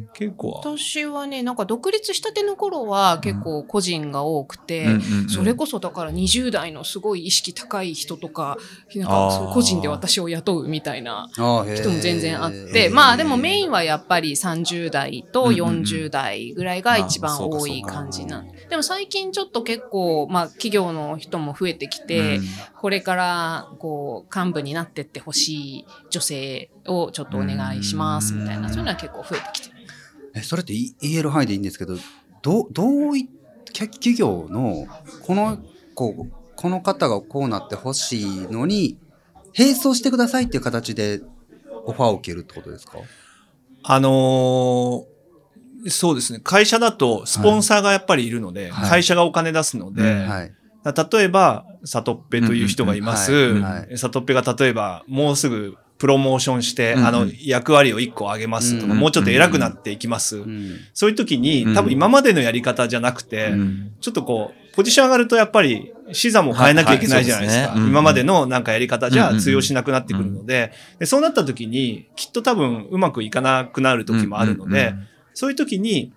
[0.02, 0.08] ん。
[0.12, 0.60] 結構。
[0.62, 8.56] 私はね、なんか独立したての頃は結構個人が多くて、それこそだから20代のすごい意識高い人とか、
[8.94, 15.52] なんあか個人で私を雇うみたいな人も全然あって、まあでもメインはやっぱり30代とうんうん。
[15.52, 22.44] うん40代ぐらいが一番多い感じなんでも最近ちょっと結構、まあ企業の人も増えてきて、うん。
[22.80, 28.72] これからこう幹部になってってほしい女性をちょっとお願いしますみたいな、うん。
[28.72, 29.81] そういうのは結構増えてきてる。
[30.34, 31.96] えそれってい言える範囲でいいんですけど
[32.42, 33.28] どどうい
[33.72, 34.86] 企業の
[35.22, 35.58] この
[35.94, 38.98] こうこの方がこうなってほしいのに
[39.58, 41.20] 並走してくださいっていう形で
[41.84, 42.98] オファーを受けるってことですか？
[43.84, 45.12] あのー
[45.88, 46.38] そうですね。
[46.38, 48.90] 会社だとスポンサーがやっぱりいるので、はい。
[48.90, 50.52] 会社がお金出すので、うんはい。
[51.12, 53.32] 例えば、サトッペという人がいます。
[53.96, 57.06] サトッペが例えば、もうすぐプロモーションして、うんうん。
[57.06, 60.38] あの、役割を1個上げますとか、うんもうちょっと偉くなっていきます。
[60.38, 67.60] うんそういう時に、うん多分今までのやり方じゃなくて、うんちょっとこう、ポジション上がるとやっぱり、視座も変えなきゃいけないじゃないですか。
[67.60, 67.76] はいはい。
[67.76, 67.90] すねうん。
[67.90, 69.36] 今までのなんかやり方じうんうん。
[69.36, 75.06] ゃ通用しなくなってくるので、でそうなった時に、きっと多分うまくいかなくなる時もあるので、うんうん。
[75.34, 76.12] そういう時に、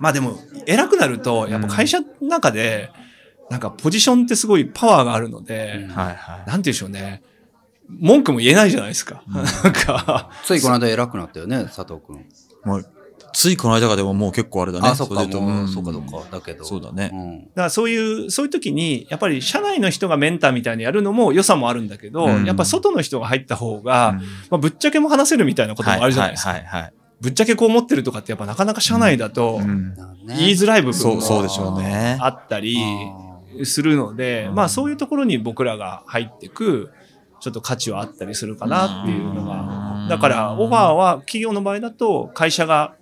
[0.00, 2.90] まあでも、偉くなると、やっぱ会社の中で、
[3.48, 5.88] なんかポジションってすごいパワーがあるので、うん。
[5.90, 6.38] はいはい。
[6.38, 7.22] なんて言うんでしょうね。
[7.88, 9.22] 文句も言えないじゃないですか。
[9.28, 12.24] なんか、ついこの間偉くなったよね佐藤君。
[12.64, 12.88] もう
[13.34, 14.88] ついこの間がでももう結構あれだね。
[14.88, 15.38] あそっかうと。
[15.66, 16.28] そうかそうか。
[16.30, 16.64] だけど。
[16.64, 17.10] そうだね。
[17.12, 17.40] うん。
[17.40, 22.44] だからそういう、そういう時に、やっぱり社内の人がメンターみたいにやるのも良さもあるんだけど、うん。
[22.44, 24.18] やっぱ外の人が入った方が、うん。
[24.18, 26.50] まあ、ぶっちゃけも話せるみたいなこともあるじゃないですか。
[26.50, 26.92] はいはいはい。
[27.20, 29.60] ぶっちゃけこう思ってるとかってやっぱなかなか社内だと
[30.26, 32.18] 言いづらい部分そう、そうでしょもうね。
[32.20, 34.54] あったりあするので、うん。
[34.54, 36.90] まあそういうところに僕らが入ってく、
[37.44, 40.06] ちょっと価値はあったりするかなっていうのうが。
[40.06, 42.94] んだからオファーは企業の場合だと会社が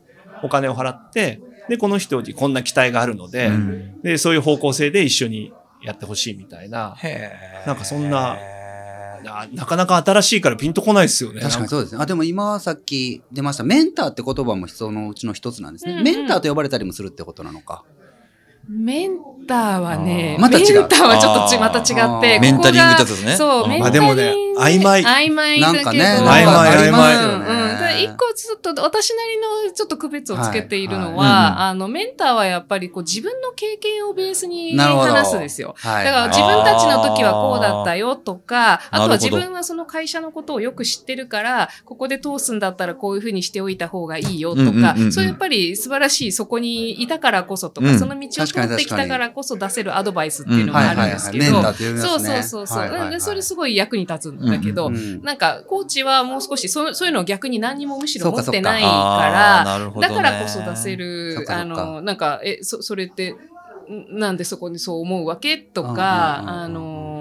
[0.42, 6.96] お金を払って、で、この人にこんな期待があるので、うんで、そういう方向性で一緒にやってほしいみたいな。
[7.66, 8.36] なんかそんな
[9.22, 11.40] ななかなか新しいからピンとこないですよね。
[11.40, 12.02] 確かにそうですね。
[12.02, 15.92] あ、でも今さっき出ました、メンターって言葉もそのうちの一つなんですね。
[15.92, 17.84] うんうんメンターと呼ばれたりもするってことなのか。
[18.68, 23.36] メンターはね、また違うメンターはちょっとちまた違って、メンタリングってやつここがですね。
[23.36, 24.12] そう、んメンタリング。
[24.12, 25.02] あでもね曖昧。
[25.02, 25.82] 曖昧だけど。
[25.82, 26.18] なんかね。
[26.20, 27.62] 曖昧ありますよねうん。
[27.62, 27.76] うん。
[27.76, 35.74] ただ一個ちょっと私なりのちょっと区別をつけているのは、あの、メンターはやっぱりこう自分の経験をベースに話すんですよ。
[35.78, 36.04] はい。
[36.04, 45.12] だから自分たちの時はこうだったよとか、あとは自分はその会社のことをよく知ってるから、ここで通すんだったらこういうふうにしておいた方がいいよとうんうんうんかう、ん。
[45.12, 47.98] そういうやっぱり素晴らしいそこにいたからこそとか、うん。
[47.98, 51.62] その道を通ってきたからこそ出せるアドバイスっていうのはいがあるんですけど。
[51.62, 53.10] そうそうそうそう、はいはいはい。
[53.10, 60.14] でそれすごい役に立つんだけど、うんうんなんかコーチはもう少しそそういうのを逆に何にもむしろ持ってないあかーなるほどね。
[60.14, 63.30] らだからこそ出せそるあのなんかえそそれって
[63.90, 65.58] んなんでそこにそう思うわけ？
[65.58, 67.11] とかあの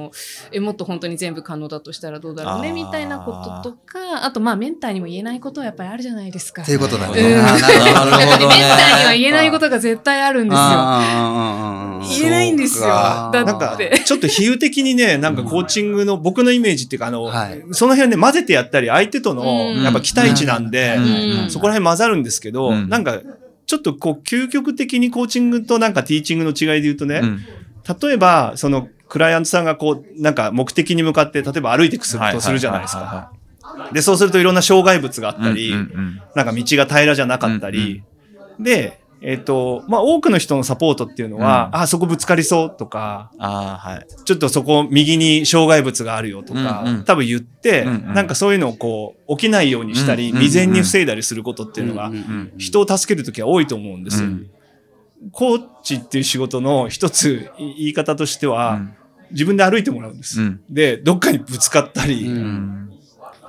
[0.52, 3.32] えもっと本当に全部可能だとしたらどうだろうねみたいなこ
[3.64, 6.64] ととかあとまあメンターにも言えないことはやっぱりあるじゃないですか。
[6.64, 7.36] っていうことだうんね。
[7.36, 9.18] あーなるほど やっぱりメンターにはね。
[9.20, 12.22] 言えないことが絶対あるんですよ。
[12.22, 12.86] 言えないんですよ。
[12.86, 19.42] だなんかって。、ちょっと比喩的にね、 なんかコーチングの僕のイメージっていうか、あの、はいその辺ね、混ぜてやったり、相手との、
[19.76, 23.20] うんやっぱ期待値なんで、うんそこら辺混ざるんですけど、うんなんか、
[23.66, 27.40] ちょっとこう、究極的にコーチングとなんかティーチングの違いで言うとね、うん
[28.04, 33.30] 例えば、その、クライアントさんがこう、なんか目的に向かって、例えば歩いていくするとするじゃないですは
[33.62, 33.92] か。
[33.92, 35.74] で、そうするといろんな障害物があったり、
[36.34, 38.04] なんか道が平らじゃなかったり、
[38.58, 41.82] で、えっ、と、まあ、多くの人のサポートっていうのは、うん。
[41.82, 44.08] あ、そこぶつかりそうとか、ああ、はい。
[44.24, 47.04] ちょっとそこ右に障害物があるよとか、うんうん。
[47.04, 48.14] 多分言って、うんうん。
[48.14, 52.12] なんかそういうのをこう、起きないようにしたり、未然に防いだりすることっていうのが、
[52.58, 54.30] 人を助けるときは多いと思うんですよ。
[54.30, 54.50] うん。
[55.32, 58.96] コーチっていう仕事の一つ言い方としては、うん
[59.32, 60.42] 自分で歩いてもらうんです。
[60.42, 62.30] うんで、どっかにぶつかったり、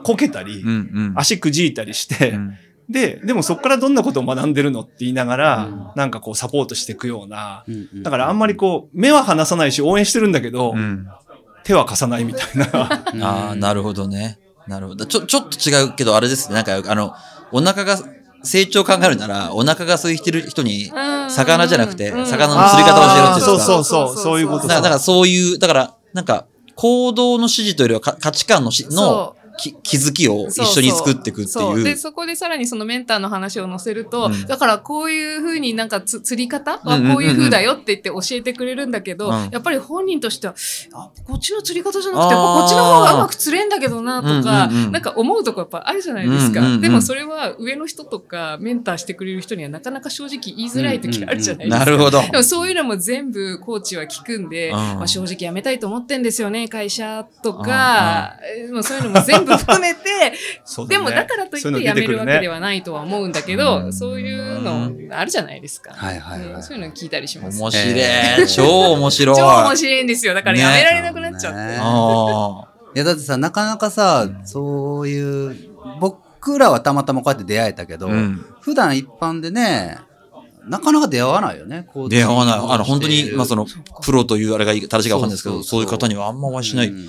[0.02, 0.72] こけたり、うんう
[1.10, 2.54] ん足くじいたりして、うん
[2.88, 11.06] で、でもそこからどんなことを学んでるのって言いながら、うんなんかこうサポートしていくような、うんうんだからあんまりこう、目は離さないし応援してるんだけど、うん
[11.64, 12.66] 手は貸さないみたいな。
[13.24, 14.38] ああ、なるほどね。
[14.66, 15.06] なるほど。
[15.06, 16.54] ちょ、ちょっと違うけど、あれですね。
[16.56, 17.14] なんか、あの、
[17.52, 17.98] お腹が、
[18.42, 20.92] 成長考えるなら、お腹が空いてる人に、
[21.28, 22.26] 魚じゃなくてうん。
[22.26, 23.56] 魚の釣り方を教えろって言う。
[23.56, 24.74] そうそうそう、そういうことだか。
[24.74, 29.36] ら、だからそういう、だから、なんか、行動の指示というよりはか価値観のしの
[29.70, 31.82] 気づきを一緒に作っていくってそう。
[31.82, 31.96] で、いう。
[31.96, 34.46] そこでさらにそのメンターの話を載せると、うん。
[34.46, 36.78] だからこういうふうになんかつ釣り方？
[36.78, 37.14] はうんうんうんうん。
[37.14, 39.50] こういうふうだよって言って教えてくれるんだけど、うん。
[39.50, 40.54] やっぱり本人としては、
[40.94, 44.92] あ、こっちの釣り方じゃなくて、こっちの方がうまく釣れんだけどなとか、うんうんうん。
[44.92, 46.60] なんか思うとこやっぱあるじゃないですか。
[46.60, 51.84] うんうんうんでもそれは上の人とかメンターしてくれる人にはなかなか正直言いづらい時あるじゃないですか。
[51.84, 52.20] なるほど。
[52.22, 54.74] でもそういうのも全部コーチは聞くんで、うん。
[54.74, 60.00] まあ、正直辞めたいと思ってんですよね、会社とか、えーもうそういうのも全部含めて、
[60.64, 65.92] そうでもだからといってそういう辞めるわけではないとは思うんだけど、うんそういうのあるじゃないですか。
[65.94, 67.58] はいはいはいうんそういうの聞いたりします。
[67.58, 67.94] 面白い。
[68.48, 69.36] 超面白い。
[69.36, 70.34] 超面白いんですよ。
[70.34, 71.58] だから辞められなくなっちゃって。
[71.58, 75.56] ねあいやだってさなかなかさ、そういう
[76.00, 78.46] 僕らはたまたまこうやって出会えたけど、ーうん。
[78.60, 79.98] 普段一般でね
[80.66, 82.54] なかなか出会わないよねこう出会わない。
[82.54, 83.66] あの、本当に、まあその
[84.02, 86.88] プロというあれがいい、正しいかわかんないですけど、そうそうそうそういう方にはあんまお会いしない。
[86.88, 87.08] うん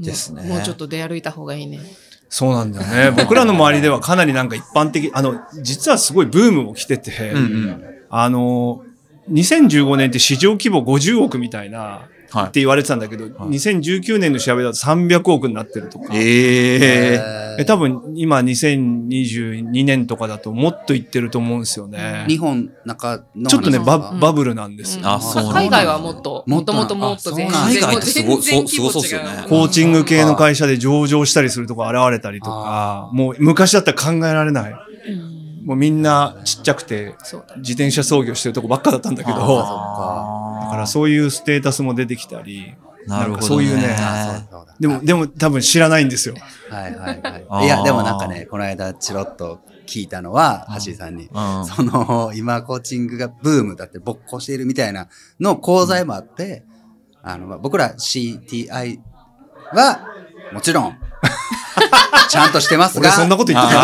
[0.00, 1.80] ですねもうちょっと出歩いた方がいいね。
[2.28, 3.10] そうなんだよね。
[3.20, 7.40] 僕らの周りではかなりなんか一般的、あの、実はすごいブームも来てて、うんう
[7.70, 7.84] ん。
[8.08, 8.84] あの、
[9.32, 12.02] 2015年って市場規模50億みたいな、は
[12.38, 16.14] って言われてたんだけど、2019年の調べだと300億になってるとか。
[16.14, 16.18] い。
[16.18, 17.40] ええ。
[17.60, 22.24] え多分今2022年とかだともっといってると思うんですよね。
[22.28, 24.20] 日本中のちょっとね、話バうん。
[24.20, 25.02] バブルなんですよ。
[25.02, 25.08] うん。
[25.08, 26.72] あそう海外はもっと、もと。
[26.72, 29.44] もともっと全然、海外ってすごい全然そうすごそうっすよね。
[29.48, 34.72] コーチング系の会社で上場したりするとこ現れたりとか、もう昔だったら考えられない。
[34.72, 35.40] うん。
[35.64, 37.14] もうみんなちっちゃくて。
[37.58, 39.36] 自転車操業してるとこばっかだったんだけど、
[40.70, 42.74] からそういうステータスも出てきたり、
[43.06, 43.36] なるほど、ね。
[43.36, 43.96] んかそういうね
[44.78, 46.34] でも、でも多分知らないんですよ。
[46.70, 47.66] はいはいはい。
[47.66, 51.26] いや、でもなんかね、この間チロッと聞いたのは、橋井さんに。
[51.26, 51.66] うん。
[51.66, 55.08] その、今コーチングがブームだって勃興しているみたいな
[55.38, 56.64] の講座もあって、
[57.22, 59.00] あの、まあ僕ら CTI
[59.74, 60.06] は、
[60.52, 60.96] もちろん、
[62.28, 63.80] ちゃんとしてますが、俺そんなこと言ってな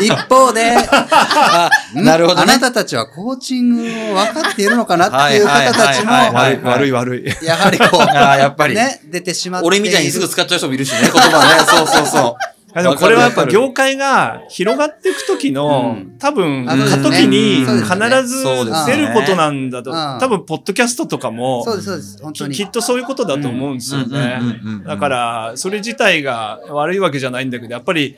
[0.00, 0.76] 一方で、
[1.94, 3.84] なるほどねあなたたちはコーチングを
[4.14, 7.44] 分かっているのかなっていう方たちも、はいはいはい悪い悪い悪い。
[7.44, 9.66] やはりこう、 やっぱりね、出てしまって。
[9.66, 11.64] 俺みたいにすぐ使っちゃう人もいるしね、言葉ね。
[11.66, 12.58] そうそうそう。
[12.74, 18.44] あでもこれはやっぱ業界が広がっていくときの、うん多分、過渡期に必ず
[18.86, 19.90] 出ることなんだと。
[19.90, 22.22] うん多分、ポッドキャストとかも、そうです、そうです。
[22.22, 22.54] 本当に。
[22.54, 24.40] ききっとそういうことだと思うんですよね。
[24.86, 28.16] だか、ら、それ自体が悪いわけじゃないんだけど、やっぱり、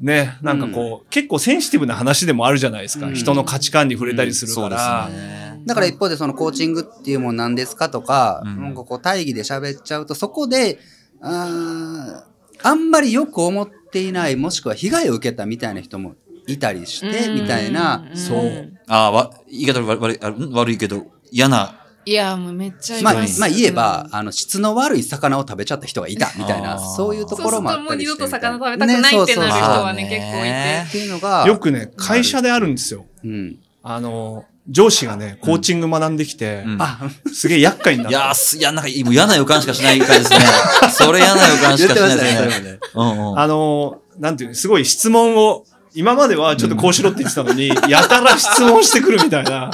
[0.00, 3.06] ね、なんかこう、結構センシティブな話でもあるじゃないですか。
[3.06, 5.14] うん人の価値観に触れたりするそうですから。
[5.14, 5.60] ね。
[5.66, 10.78] だから一方でそのコーチングっていうもんなんですかとか、うんなんかこう大義で喋っちゃうと、そこで、
[11.20, 12.30] あー
[12.62, 16.14] あんまりよく思っていない、もしくは被害を受けたみたいな人も
[16.46, 18.72] いたりして、みたいな、そう。
[18.86, 20.18] ああ、わ、言い方悪悪い
[20.52, 21.79] 悪いけど、嫌な。
[22.06, 28.10] いや、もうめっちゃいまあ、ますまあ言えば、あの、質の悪い魚を食べちゃった人がいた、みたいな、そういうところもあったりして。
[28.10, 33.06] そうもう二度と魚食べたくないってなる人はねそうそうそう結構いてっていうのが、よくね、会社であるんですよ。
[33.24, 33.58] うん。
[33.82, 37.00] あの、上司がね、コーチング学んできて、うんあ、
[37.32, 38.18] すげえ厄介になった。
[38.18, 40.46] いやいや、なんか、もう嫌な予感しかしない感じですね。
[40.92, 42.78] それ嫌な予感しかしないですね。
[42.94, 43.38] うんうん。
[43.38, 49.70] あの、なんていうのすごい質問を、今まではちょっとこうしろって言ってたのに、 やたら質問してくるみたいな。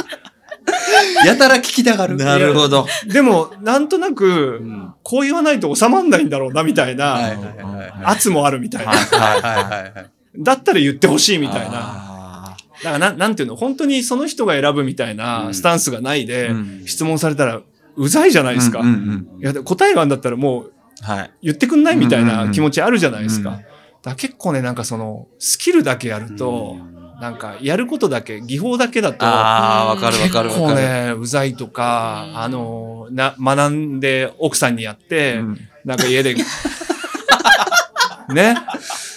[1.25, 2.17] やたら聞きたがる。
[2.17, 2.87] なるほど。
[3.07, 4.95] でも、なんとなくう、ん。
[5.03, 7.43] こう言わないと収まんないんだろうな、みたいな、はいはいは
[7.73, 7.93] いはい。
[8.05, 8.93] 圧もあるみたいな。
[8.93, 10.11] はいはいはいはいはい。
[10.39, 11.71] だったら言ってほしいみたいな。
[11.73, 17.61] あだからな、なんていうの本当にその人が選ぶみたいなスタンスがないで、うん質問されたら、
[17.97, 18.81] うざいじゃないですか。
[18.81, 21.31] うんうんうんいや、で答えがあるんだったらもうはい。
[21.43, 23.51] 言ってくんないみたいうんうんうなん気持ちあるじゃないですか。
[23.51, 23.65] うん
[24.07, 26.77] だ結構ね、なんかその、スキルだけやると、
[27.21, 30.67] なんか、やることだけ、技法だけだと、ああ、わかるわ結かるわかる。
[30.69, 36.35] 構ね、うざいとか、うんあの、な、学んで奥さんにやって、うんなんか家で、
[38.35, 38.57] ね、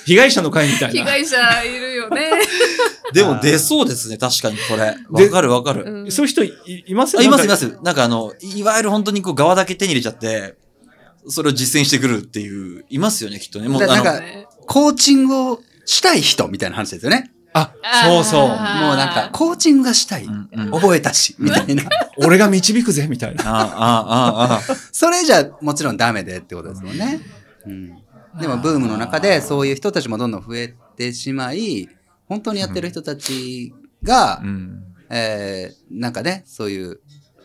[0.05, 0.99] 被害者の会みたいな。
[1.01, 2.29] 被害者いるよね。
[3.11, 4.95] でも出そうですね、確かにこれ。
[5.17, 5.83] でわかるわかる。
[5.83, 6.53] うんそういう人い
[6.87, 7.17] います？
[7.17, 7.77] あいますいまなんかす。
[7.83, 10.55] なんかあの、いわゆる本当にこう側だけ手に入れちゃって、
[11.27, 13.67] それを実践してくるっていう、いますよね、きっとね。
[13.67, 14.21] もう、なんか
[14.67, 17.31] コーチングをしたい人みたいな話ですよね。
[17.59, 18.47] あ、そうそう。
[18.47, 18.57] もう
[18.95, 20.25] なんか、コーチングがしたい。
[20.25, 21.83] うんうん覚えたし、みたいな。
[22.17, 23.43] 俺が導くぜ、みたいな。
[23.47, 24.61] ああ、ああ、ああ。
[24.91, 27.19] それじゃもちろんダメでってことですもんね。
[27.65, 27.87] うん。
[28.39, 31.89] でもブームの中でそういう人たちもどんどん増えてしまい、
[32.27, 34.83] 本当にやってる人たちが、うん。
[35.09, 36.99] えー、なんかね、そういう、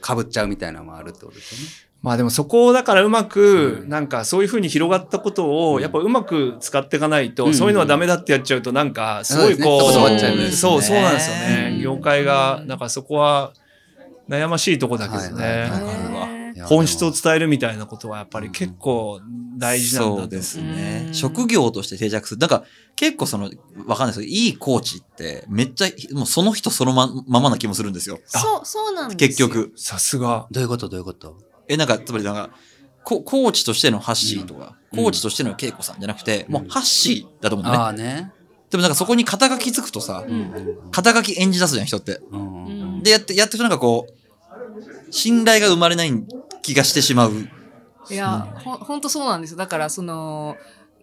[0.07, 1.67] 被っちゃうみたいなのもあるってことですよね。
[2.05, 11.81] まあでもそこをだからうまく、なんかそういうふうに広がったことを、やっぱうまく使っていかないと、うんそういうのはダメだってやっちゃうと、なんかすごいこう、そうそうなんですようんね。
[11.83, 13.55] 業界が、なんかそこは
[14.29, 15.71] 悩ましいとこだけどね。
[16.67, 19.21] 本質を伝えるみたいなことはやっぱり結構
[19.59, 20.21] 大事なんだと。
[20.21, 21.11] そうですねう。
[21.11, 22.41] ん職業として定着する。
[22.41, 22.65] なんか、
[22.97, 23.51] 結構その、
[23.87, 28.21] わかんないですけど、いいコーチって、めっちゃ、もうその人そのまままな気もするんですよ。
[28.27, 29.49] そう、そうなんですよ。
[29.49, 29.73] 結局。
[29.77, 30.47] さすが。
[30.51, 30.89] どういうこと？
[30.89, 31.37] どういうこと？
[31.69, 32.51] え、なんか、つまりなんか、
[33.05, 37.79] ココーチとしてのハッシーとか、うんコーチとしての恵子さんじゃなくて、もうハッシーだと思うんだね。
[37.79, 38.33] ああね。
[38.71, 42.21] でもなんかそこに肩書きつくとさ、うん肩書き演じ出すじゃん、人って。
[42.31, 46.13] うんうんで、やって、やってるとなんかこう、信頼が生まれない
[46.63, 47.33] 気がしてしまう。
[48.09, 49.57] いや、ほん、ほんとそうなんですよ。
[49.57, 50.57] だから、その、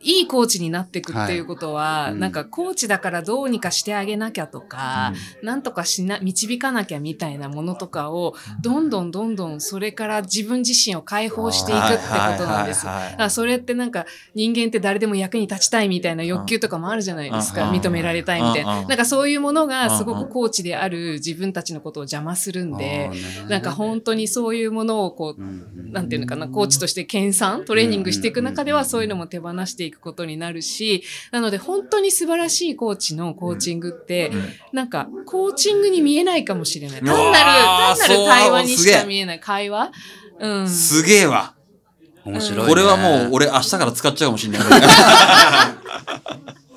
[0.03, 2.13] いいコーチになっていくっていうことは、はい。
[2.13, 2.19] うん。
[2.19, 12.03] なんかコーチだからどうにかしてあげなきゃとか、なんとかしな、導かなきゃみたいなものとかを、どんどんどんどんそれから自分自身を解放していくってこ
[12.37, 12.85] となんです。
[13.29, 17.69] それってなんか人間って誰でも役に立ちたいみたいな欲求とかもあるじゃないですか。
[17.69, 17.79] うん。
[17.79, 18.79] 認められたいみたいな。
[18.81, 23.09] うんなんかそういうものがすごくコーチである自分たちのことを邪魔するんで、
[23.47, 25.91] なんか本当にそういうものをこう、うん。
[25.91, 34.31] なんていうのかな、コーチとして研鑽、トレーニングしていく中ではそういうのも手放していくことになるし、なので本当に素晴らしいコーチのコーチングって、
[34.71, 37.01] なんかコーチングに見えないかもしれない。
[37.01, 39.39] 単なる、単なる対話にしそうすげえか見えない。
[39.39, 39.91] 会話？
[40.39, 40.69] うん。
[40.69, 41.55] すげえわ。
[42.23, 42.69] 面白い、ね。
[42.69, 44.67] これはもう俺明日から使っちゃうかもしれない。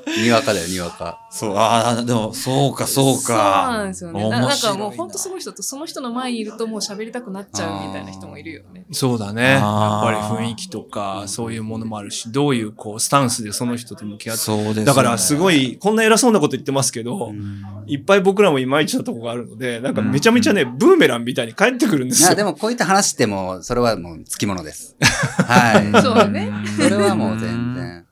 [0.23, 1.27] にわかだよ、にわか。
[1.31, 3.21] そう、ああ、でも、そうか、そうか。
[3.21, 4.29] そうなんですよね。
[4.29, 8.87] ななんかもう本当すごい人と、その人の前にいるともう喋りたくなっちゃうみたいな人もいるよね。
[8.93, 9.43] そうだね。
[9.43, 14.43] やっぱり雰囲気とか、そういうものもあるし、どういうこう、スタンスでその人と向き合って。
[14.43, 22.37] そうですねだからすごい、こんな偉そうなこと言ってますけど、うんいっぱい僕らもいまいちなとこがあるので、なんかめちゃめちゃね、ブーメランみたいに帰ってくるんでいや、すよ。
[22.37, 24.97] でもこういった話しても、それはもうつきものです。
[25.01, 25.93] はい。
[26.03, 26.51] そうね。
[26.77, 28.05] それはもう全然。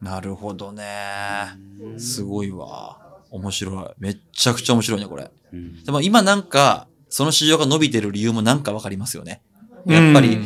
[0.00, 0.84] なるほどね。
[1.96, 2.98] すごいわ。
[3.30, 3.84] 面白い。
[3.98, 5.30] めっちゃくちゃ面白いね、これ。
[5.52, 9.42] うんでも今なんか、その市場が伸びてる理由もなんかわかりますよね。
[9.86, 10.38] やっぱり、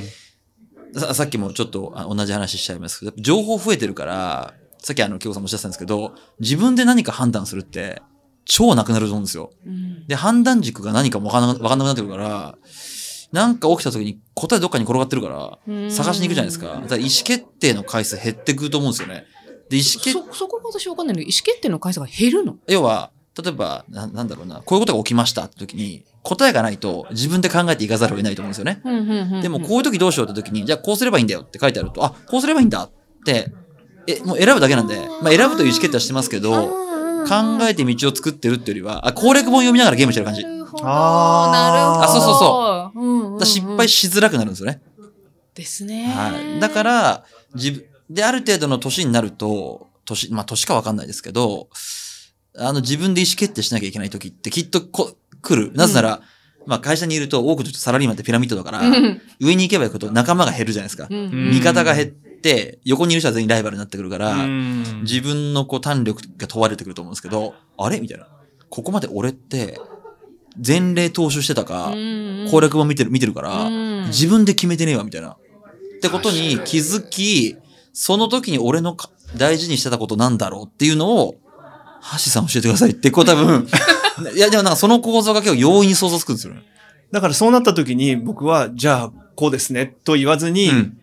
[0.95, 8.03] ささっきもちょっとあ同じ話しちゃいますけど、情報増えてるから、さっきあの、京子さんもおっしゃってたんですけど、自分で何か判断するって、
[8.45, 9.53] 超なくなると思うんですよ。
[9.67, 12.59] うんで、判断軸が何かもわかんなわかんなくなってくるから、
[13.33, 16.67] なんか起きた時に答えどっかに転がってるから、探しに行くじゃないですか。
[16.67, 19.25] だから意思決定の回数減ってくると思うんですよね。
[19.73, 23.11] で、意思決そ、そこが私わかんないの意思決定の回数が減るの要は、
[23.43, 29.41] 例えばな、なんだろうな、こういうことが起きましたって時に、答えがないと自分で考えていかざるを得ないと思うんですよね。
[29.41, 32.91] でも、こういう時どうしようって時に、じゃあこうすればいいんだよって書いてあると、あ、こうすればいいんだっ
[33.25, 33.51] て、
[34.07, 36.53] え、もう選ぶだけなんで、まあ選ぶという意思決定はしてますけど、
[37.27, 40.43] 考えて道を作ってるっていうよりは、あ、攻略本読みながらゲームしてる感じ。
[40.43, 40.85] だかなるほど。
[40.87, 42.03] あーなるほど。
[42.03, 43.01] あそうそうそう。
[43.01, 44.83] うんうんうんら失敗しづらくなるんですよね。
[45.55, 46.07] ですね。
[46.07, 46.61] はい。
[46.61, 51.69] だか、ら、自分、で、ある程度の年になると、年、まあ年かわかんないですけど、
[52.57, 55.73] あの自分で意思決定しなきゃいけない時ってきっとこ来る。
[55.73, 56.21] なぜなら、
[56.67, 61.07] まあ会社にいると多くの人サラリーマンってピラミッドだから、うん上に行けば行くと仲間が減るじゃないですか。
[61.11, 68.27] うん味方が減って、横にいる人は全員ライバルになってくるから、うん自分のこう胆力が問われてくると思うんですけど、あれみたいな。
[68.69, 69.79] ここまで俺って、
[70.65, 71.93] 前例踏襲してたか、
[72.51, 75.31] 攻略本見てる、見てるから、うん自分で決めてねえわ、みたいな。
[75.31, 75.37] っ
[76.01, 77.57] てことに気づき、
[77.93, 81.37] その時に俺のか大事にしてたことなんだろうっていうのを、
[82.13, 83.69] 橋さん教えてくださいって、こう多分、
[84.35, 86.63] いや、でもなんかその構造が結構容易に想像つくんですよね。
[87.13, 90.99] だからそうなった時に僕は、じゃあこうですねと言わずに、うん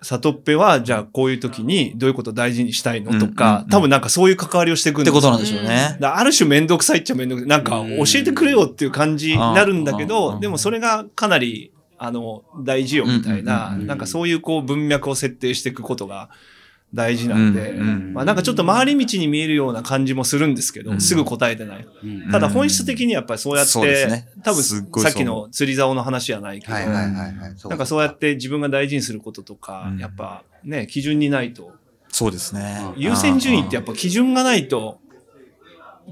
[0.00, 5.98] 里っぺは、じゃあこういう時にどういうことを大事にしたいのとか、うん多分なんかそういう関わりをしていくんですよってことなんでしょうね。
[6.00, 7.48] ある種めんどくさいっちゃめんどくさい。
[7.48, 16.30] なんかうん教えてくれよっていう感じになるんだけうんど、でもそれがかなり、あの、大事よみたいな、なんかそういうこう文脈を設定していくことが
[16.94, 21.00] 大事なんで、まあなんかちょっと回り道に見えるような感じもするんですけど、うん。
[21.00, 21.86] すぐ答えてない。
[22.02, 22.30] うん。
[22.30, 26.72] ただ本質的にやっぱりそうやって、多分さっきの釣り竿の話じゃないけど。
[26.72, 29.98] なんかそうやって自分が大事にすることとか、うん。
[29.98, 31.72] やっぱね、基準にないと、
[32.10, 32.80] そうですね。
[32.96, 34.98] 優先順位ってやっぱ基準がないと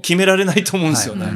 [0.03, 1.27] 決められないと思うんですよね。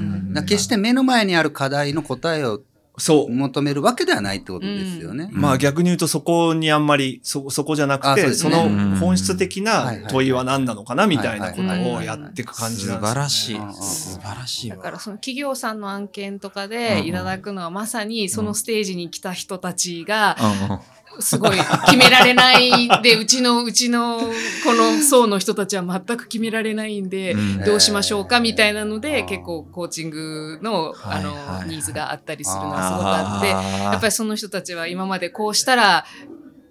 [0.44, 2.62] 決して目の前にある課題の答えを
[2.98, 3.32] そう。
[3.32, 5.30] 求めるわけではないってことですよね。
[5.32, 13.56] まあ逆に言うとそこにあんまり、そ、そこじゃなくて、あそうですそねの本質的な問いは何なのかなみたいなことをやっていく感じ素なんです晴らしい。
[13.56, 13.74] うんうん。
[13.74, 14.78] 素晴らしいわ。
[14.78, 20.80] だからその企業さんの案件とかうんでいただくのはまさにそのステージに来た人たちがうんうん
[21.22, 24.26] すごい決められないで、うちの、うちのこ
[24.74, 27.58] の層の人たちは全く決められないんで、うん。
[27.64, 29.28] どうしましょうかみたいなのあで、ー。
[29.28, 36.06] 結構コーチングの、あの、ニーズがあったりするのはすごくあって、やっぱりその人たちは今までこうしたら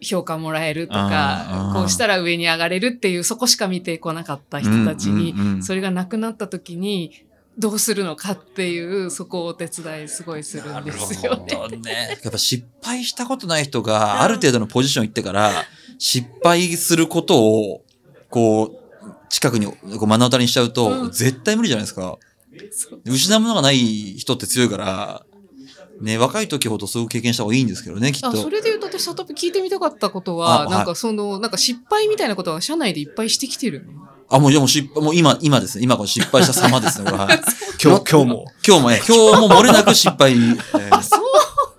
[0.01, 7.24] 評価もらえるとあかー、こうしたら上に上がれるっていう、そこしか見てこなかった人たちにそれがなくなった時に、
[7.61, 11.69] どうするのかっていう、そこをお手伝いすごいするんですよね。
[11.77, 12.19] ね。
[12.23, 15.53] やっぱ失敗したことない人がある程度のポジション行ってから、
[15.99, 17.85] 失敗することを、
[18.31, 18.81] こう、
[19.29, 22.19] 近くにこう目の当たりにしちゃうと、うん絶対無理じゃないですか。
[22.73, 25.25] そう失うものがない人って強いから、
[26.01, 28.29] ね、若い時ほどそういう経験した方がいいんですけどね、きっと。
[28.29, 33.93] あそれで言うと私サトピ聞いてみたかったことはなんかそのなんか失敗みたいなことは社内でいっぱいしてきてるの？
[34.31, 35.85] あ、もう、いやもう失敗、もう今、今ですね。
[35.85, 37.41] 今この失敗した様ですね、これはい
[37.83, 38.45] 今日、今日も。
[38.66, 40.33] 今日もね、今日も漏れなく失敗。
[40.33, 40.59] えー
[40.91, 41.20] あそう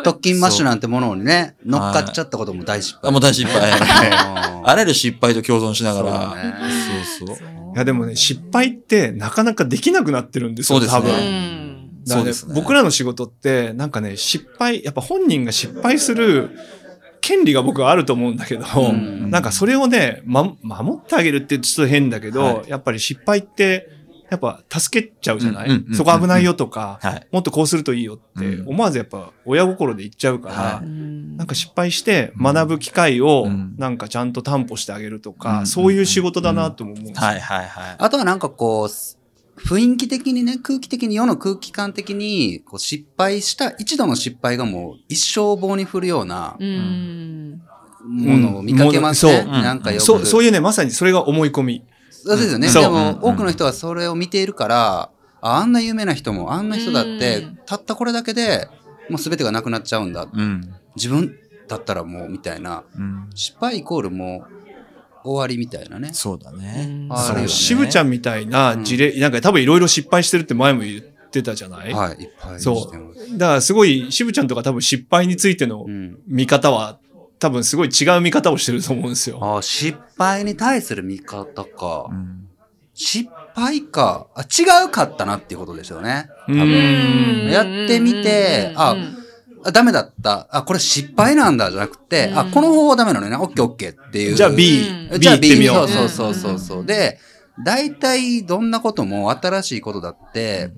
[0.04, 3.10] 特勤マッシュなんてものにね、乗っかっちゃったことも大失敗。
[3.10, 3.72] あ、もう大失敗。
[3.72, 6.30] ああらゆる失敗と共存しながら。
[6.30, 6.54] そうね
[7.20, 7.38] そうそう。
[7.76, 11.72] いやでもね、失敗ってなかなかできなくなってるんですよ、そうですね多分。
[12.04, 16.50] そうですね僕らの仕事って、なんかね、失敗、やっぱ本人が失敗する
[17.22, 19.30] 権利が僕はあると思うんだけど、ん。
[19.30, 23.88] なんかそれをね、ま、守ってあげるってちょっと変だけど、はやっぱり失敗って、
[24.32, 25.96] やっぱ助けちゃうじゃない、うんうんうんうん。
[25.96, 27.28] そこ危ないよとか、はい。
[27.32, 28.70] もっとこうするといいよってうん。
[28.70, 33.76] 思わずやっぱ親心で言っちゃうから、はうんなんか失敗して学ぶ機会をうん。
[33.78, 35.68] なんかちゃんと担保してあげるとか、うん。
[35.68, 37.96] そういう仕事だなとも思うんですよはいはいはい。
[37.98, 38.90] あとはなんかこう、
[39.66, 47.62] 雰囲気的にね、空気的に、世の空気感的に、こう失敗した、一度の失敗がもう一生棒に振るようなうん
[48.08, 49.32] ものを見かけますね。
[49.34, 50.04] うんそうなんかよく。
[50.04, 51.84] そう、そういうね、まさにそれが思い込み。
[52.10, 52.72] そうですよね。
[52.72, 55.10] でも、うん多くの人はそれを見ているから、
[55.42, 58.68] ああんな有名な人も、あんな人だってうん、たったこれだけで、
[59.10, 60.28] もう全てがなくなっちゃうんだ。
[60.32, 60.74] うん。
[60.96, 61.36] 自分
[61.68, 62.84] だったらもう、みたいな。
[62.96, 63.30] うん。
[63.34, 64.61] 失敗イコールもう、
[65.24, 66.12] 終わりみたいなね。
[66.14, 67.08] そうだね。
[67.10, 73.38] あるよねそう、渋ちゃんみたいな事例、なんか多分いろいろ失敗してるって前も言ってたじゃない、はい、いっぱいそう。
[73.38, 76.20] だからすごい、渋ちゃんとか多分失敗についてのうん。
[76.28, 77.00] 見方は、
[77.40, 79.40] 多分すごい違う見方をしてると思うんですよ。
[79.42, 82.08] ああ、失敗に対する見方か。
[82.10, 82.48] うん。
[82.94, 84.28] 失敗か。
[84.36, 86.28] あ、違うかったなっていうことでしょうね。
[86.48, 87.48] う多分。
[87.48, 88.96] んやってみてあ
[89.64, 90.48] あ、ダメだった。
[90.52, 93.36] あ、これ失敗なんだじゃなくて、うんあ、この方法ダメなのね。
[93.36, 94.36] オッケーオッケーっていう。
[94.36, 95.88] じゃあ B、うん B じゃあ行ってみよう。
[95.88, 96.86] そうそうそうそうそう。
[96.86, 97.20] で、
[97.64, 100.72] 大体どんなことも新しいことだって、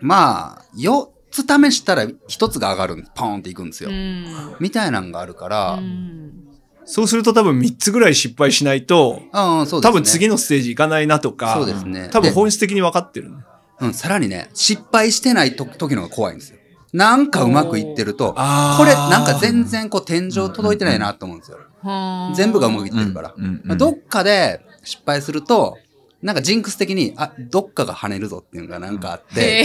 [0.00, 3.90] まあ、4つ試したら1つが上がるんポーンっていくんですよ。
[3.90, 6.42] うんみたいなんがあるから、うん
[6.84, 9.90] そうすると多分3つぐらい失敗しないと、ああ、そうですね。
[9.90, 12.08] 多分次のステージ行かないなとか、そうですね。
[12.10, 13.30] 多分で本質的に分かってる。
[13.80, 16.58] うん、さらにね、失敗してないと時の方が怖いんですよ。
[16.92, 21.58] なんかうまくいってると、あーこれなんか全然こう天井届いてないなと思うんですよ。
[21.82, 23.34] はあ全部がうまくいってるから。
[23.36, 25.78] うんうんまあどっかで失敗すると、
[26.22, 29.64] なんかジンクス的に、あ、どっかが跳ねるぞっていうのがなんかあって。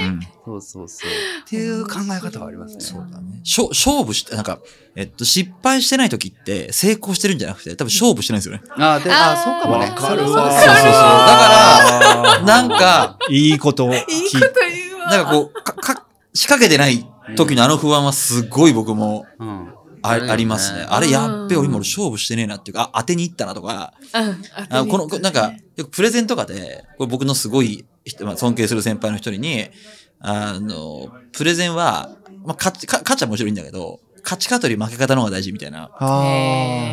[0.00, 0.20] うん。
[0.44, 1.10] そうそうそう。
[1.10, 2.80] っていう考え方はありますね。
[2.80, 3.40] そうだね。
[3.44, 4.60] しょ勝負して、なんか、
[4.96, 8.62] えっと、失敗してない時って成功してるんじゃなくて、多分勝負してないんですよね。
[8.70, 9.90] あーで、あー、そうかもね。
[9.90, 10.84] わかるそうそうそうわそうそうそう。
[10.84, 15.06] だから、なんか、いいことを聞いいいこと言うわ。
[15.10, 16.01] なんかこう、か、か、
[16.34, 17.06] 仕掛けてない
[17.36, 19.74] 時のあの不安はすごい僕もうん。
[20.02, 20.84] あ,、ありますね。
[20.88, 24.42] あれうんやっべ、俺今俺勝負してねえなっていうか、あ、当てに行ったなとか、うん
[24.76, 29.70] あこの、こなんか、よくプレゼンとかで、これ僕のすごい人、まあ、尊敬する先輩の一人に、
[30.18, 32.10] あの、プレゼンは、
[32.44, 35.90] まあ、勝ち、か勝ちはもちろんいいんだけど、勝ち方より負け方の方が大事みたいな。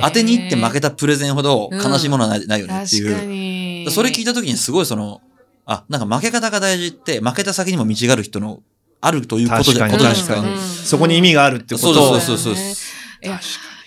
[0.04, 3.92] 当てに行って負けたプレゼンほど悲しいものはない,、ないよねっていう。
[3.92, 5.22] それ聞いた時にすごいその、
[5.66, 8.62] あ、なんか負け方が大事って、負けた先にも道がある人の、
[9.02, 10.36] あるということじゃ、ないですか？
[10.36, 10.60] 確かにうん。
[10.60, 11.90] そこに意味があるってこと。
[11.92, 12.76] をそうそうそうそう。
[13.22, 13.40] いや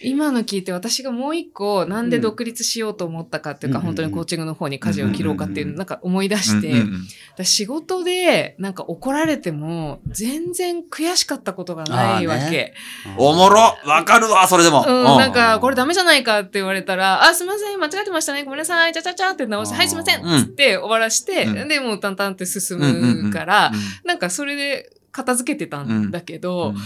[0.04, 12.74] 今の聞いて私がもう一個なんで独立しようと思ったかっていうか、うん本当にコーチングの方に舵を切ろうかっていううんなんか思い出して、仕事でなんか怒られても全然悔しかったことがないわけ。
[13.16, 13.76] おもろ。
[13.84, 14.84] わかるわそれでも。
[14.84, 21.68] うん、うなんか、これダメじゃないかって言われたら、あ、すみません、間違ってましたね、ごめんなさい、ちゃちゃちゃって直して、はい、すみません、うんつって終わらして、うん。
[21.68, 24.08] で、もう淡々って進むから、うん。
[24.08, 26.76] なんかそれで片付けてたんだけど、うん。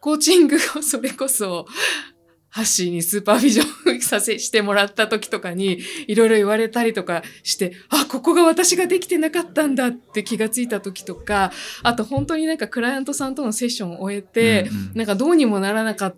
[0.00, 1.66] コーチングをそれこそ、
[2.50, 14.92] ハッシーにスーパービジョンさせしてもらった時とかに、いろいろ言われたりとかして、あ、ここが私ができてなかったんだって気がついた時とか、あと本当になんかクライアントさんとのセッションを終えて、うんうん。
[14.94, 16.16] なんかどうにもならなかっ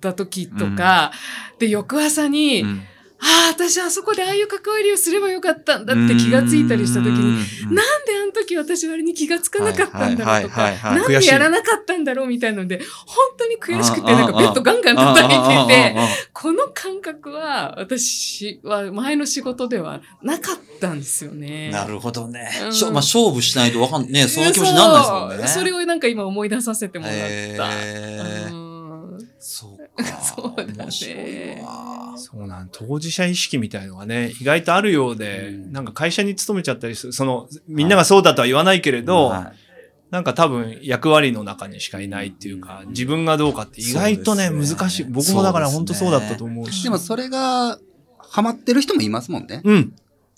[0.00, 1.12] た時とか、
[1.58, 2.82] で、翌朝に、うん
[3.22, 15.96] ああ、私あそこでああいう関わりをすればよかったんだって気がついたりした時に、うんなんであの時私あれに気がつかなかったんだろうとか、なんでやらなかったんだろうみたいなので、本当に悔しくて、なんかベッドガンガン叩いてて、
[16.32, 21.70] この感覚は私は前の仕事ではなかったんですよね。
[21.70, 22.50] なるほどね。
[22.62, 25.48] うんまあ、勝負しないとわかんね、そういう気持ちにならないですもんね。
[25.48, 27.16] それをなんか今思い出させてもらっ
[27.56, 28.51] た。
[30.22, 39.62] そうだね面白いわそうなん当事者意識みたいのがね意外とあるようで、うんなんか会社に勤めちゃったりするそのみんながそうだとは言わないけれど、はい
[40.12, 45.04] なんか多分役割の中にしかいないっていうか、自分がどうかって意外とね、ね難しい。
[45.04, 46.82] 僕もだから本当そうだったと思うし。
[46.82, 47.78] でもそれが、
[48.18, 49.62] ハマってる人もいますもんね。
[49.64, 49.94] うん。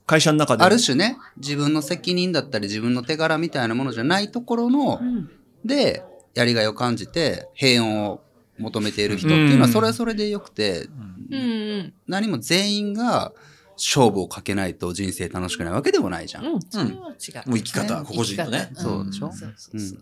[0.07, 0.63] 会社の中で。
[0.63, 5.29] ある種ね、自分の責任だったり自分の手柄みたいなものじゃないところの、うん
[5.65, 8.23] で、やりがいを感じて、平穏を
[8.59, 9.73] 求めている人っていうのは、うん。
[9.73, 10.89] それはそれでよくて、
[11.31, 11.39] うんう
[11.83, 11.93] ん。
[12.07, 13.33] 何も全員が
[13.77, 16.47] 勝負をかけないと人生楽しくないわけでもないじゃん。
[16.47, 16.95] うん、それは違う。
[17.01, 17.15] もう
[17.59, 18.07] 生き方、ね。
[18.07, 18.71] 個々人のね。
[18.75, 19.33] そうでしょ？
[19.33, 19.77] そうそうう。
[19.77, 19.81] ん。
[19.89, 19.99] そう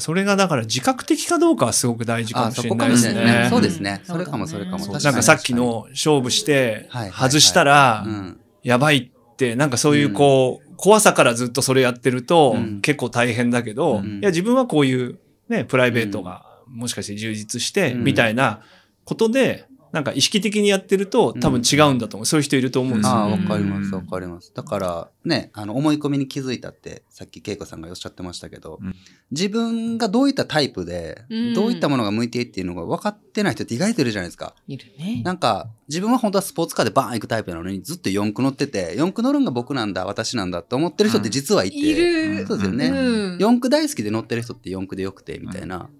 [0.00, 3.24] それがだから自覚的かどうかはすごく大事かあ、もしれないですね。
[3.24, 3.46] ね。
[3.50, 4.00] そうでですね。
[4.00, 4.06] うん。
[4.06, 4.86] それかも、それかも。
[4.86, 8.40] なんかさっき、の勝負して外したらうん。
[8.62, 12.80] やばいって、なんかそういうこう、怖さからずっとそれやってるとうん。
[12.80, 14.20] 結構大変だけど、うん。
[14.20, 15.18] いや自分はこういう
[15.48, 18.62] ね、プライベートがもしかして充実してうんみたいな
[19.04, 22.26] ことで、なんか意識的にやってると多分違うんだと思う。
[22.26, 23.16] そういう人いると思うんですよ。
[23.16, 24.52] ああ、わうんかります、わかります。
[24.54, 28.94] だから、ね、あの、思い込みに気づいたって、さっき恵子さんがおっしゃってましたけど、うん
[29.30, 34.54] 自分がどういったタイプで、うんどういったものが向いていいっていうのが分かってない人って意外といるじゃないですか。
[34.66, 35.22] いるね。
[35.22, 42.46] なんか、自分は本当はスポーツカーでバーン行くタイプなのに、ずっと四駆乗ってて、四駆乗るんが僕なんだ、私なんだって思ってる人って実はいて、いる。
[42.46, 42.88] そうですよね。
[42.88, 45.90] うん四駆大好きで乗ってる人って四駆でよくて、みたいな。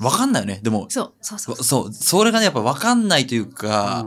[0.00, 0.60] わかんないよね。
[0.62, 1.64] でも、そう、そうそうそう。
[1.64, 4.06] そう、それがね、やっぱわかんないというか、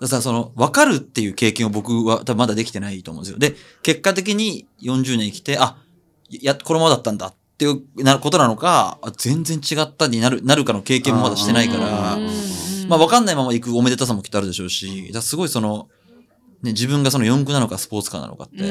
[0.00, 3.38] だからその、わかるっていう経験を僕は多分まだできてないと思うんですよ。
[3.38, 5.76] で、結果的に40年生きて、あ、
[6.30, 12.28] や、このままだったんだっていうなことなのか、あ全然違ったになる、なるかの経験もまだしてないから、うん
[12.88, 15.88] まあわかんないまま行くおめでたさもきっとあるでしょうし、だすごいその、
[16.62, 18.64] ね、自分がその四駆なのかスポーツカーなのかって、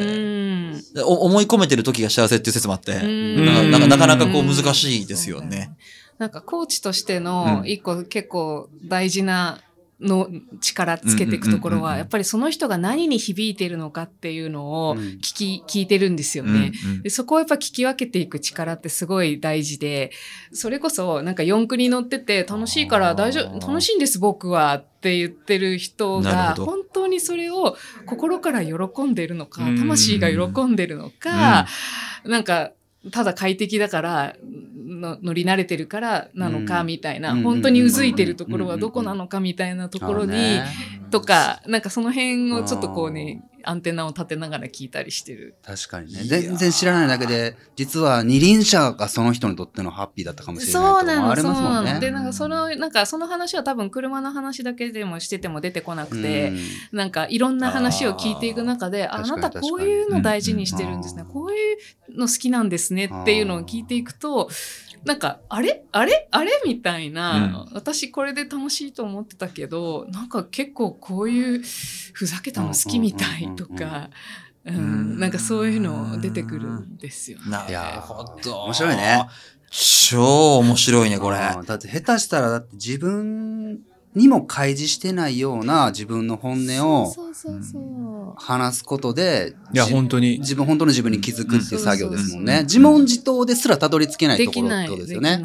[1.03, 5.71] 思い込めてる時が幸せっていう説もあって、うんなかなかなかこう難しいですよね。
[6.19, 7.69] なんかコーチとしてのうん。
[7.69, 9.61] 一個結構大事な
[10.01, 10.29] の
[10.61, 14.99] 力つけていくところは、やっぱりその人が何に響いているのかっていうのをうん。
[14.99, 16.71] 聞き、聞いてるんですようんね。
[16.85, 17.01] うん。
[17.03, 20.11] でそこをやっぱ聞き分けていく力ってすごい大事で、
[20.53, 29.77] それこそなんか四駆に乗ってて楽しいから大丈夫、楽しいんです僕はって言ってる人なが本当にそれを心から喜んでるのか、うん。
[29.79, 31.67] 魂が喜んでるのか、
[32.23, 32.71] なんか
[33.11, 34.35] ただ快適だから
[34.99, 40.65] の乗り慣れてるからなのかうんみたいな、うん本当にうずいてるところはどこなのかみたいなところに、あ
[41.09, 45.55] とかなんかその辺をちょっとこうねアンテナを立てながら聞いたりしてる。
[45.63, 46.23] ー確かにね。
[46.23, 51.89] 全然知らないだけで、実は二輪車がその人にとってのハッピーだったかもしれないとそうなの、かもありそうますもんね。
[51.89, 51.99] なの。
[51.99, 56.53] で、なんかその、なんかその話は多分車の話だけでもしてても出てこなくて、
[56.91, 61.23] なんかいろんな話を聞いていく中で、ああなたこういうの大事にしてるんですね。
[61.23, 64.49] うんこういうの好きなんですねっていうのを聞いていくと、
[65.05, 65.85] なんか、あれ？
[65.91, 66.27] あれ？
[66.31, 66.51] あれ？
[66.65, 71.63] みたいな、私これで楽しいと思ってたけど、なんか結構こういう
[72.13, 74.09] ふざけたの好きみたいとか、
[74.65, 77.49] ううんん、なんかそういうの出てくるんですよね。
[77.49, 78.63] ないるやほど。
[78.63, 79.25] 面白いね。
[79.71, 81.37] 超面白いね、これ。
[81.37, 83.79] うんだって下手したらだって自分
[84.15, 87.13] にも開示してないような自分の本音を。
[88.37, 90.39] 話すことで、いや、じ本当に。
[90.39, 92.59] 自分、本当の自分に気づくっていう作業ですもんね。
[92.59, 94.89] うん自問自答ですらたどり着けないでところってきない。
[94.89, 95.39] ことですよね。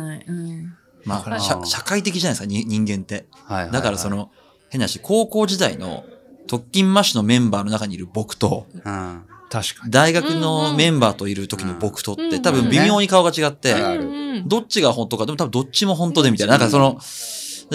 [1.04, 3.26] まあ、社社会的じゃないですか、に人間って。
[3.32, 4.30] はいはいはいだからそ、の、
[4.70, 6.04] 変な話、高校時代の
[6.46, 9.22] 特勤マッシュのメンバーの中にいる僕と、うん。
[9.50, 9.90] 確かに。
[9.90, 16.98] 大学のメンバーといる時の僕とって、うん多分微妙に顔が違って、うんあるうんどっちが本当か、でも多分どっちも本当でみたいな、なんかその、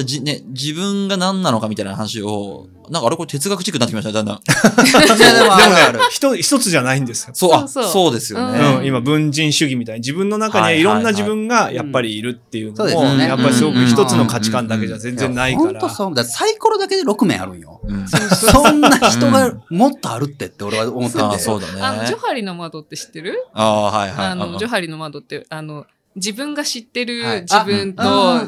[0.03, 4.37] じね、自分が何なのかみたいな話を、なんかあれこれ哲学チックになってきましたね、だんだん。
[5.17, 7.33] いやでもね、一一つじゃないんですよ。
[7.33, 8.81] そう、あ、そうですよね。
[8.85, 15.79] 今、文人主義みたいに自分の中にはいろんな自分がやっぱりいるっていうのも、やっぱりすごく一つの価値観だけじゃ全然ないから。
[15.79, 16.23] 本当そう。
[16.23, 17.81] サイコロだけで6面あるんよ。
[17.83, 21.21] うんそんな人がもっとあるってって俺は思ってて。
[21.23, 21.81] ああ、そうだね。
[21.81, 23.45] あの、ジョハリの窓って知ってる？
[23.53, 24.27] ああ、はいはい。
[24.27, 25.85] あの、ジョあハリの窓って、あの、
[26.20, 28.45] 自分が知ってるはい自分と、あ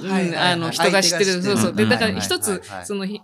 [0.56, 1.42] の、人が知ってる。
[1.42, 1.74] そうそう。
[1.74, 3.22] で、うんだから一つその、ひ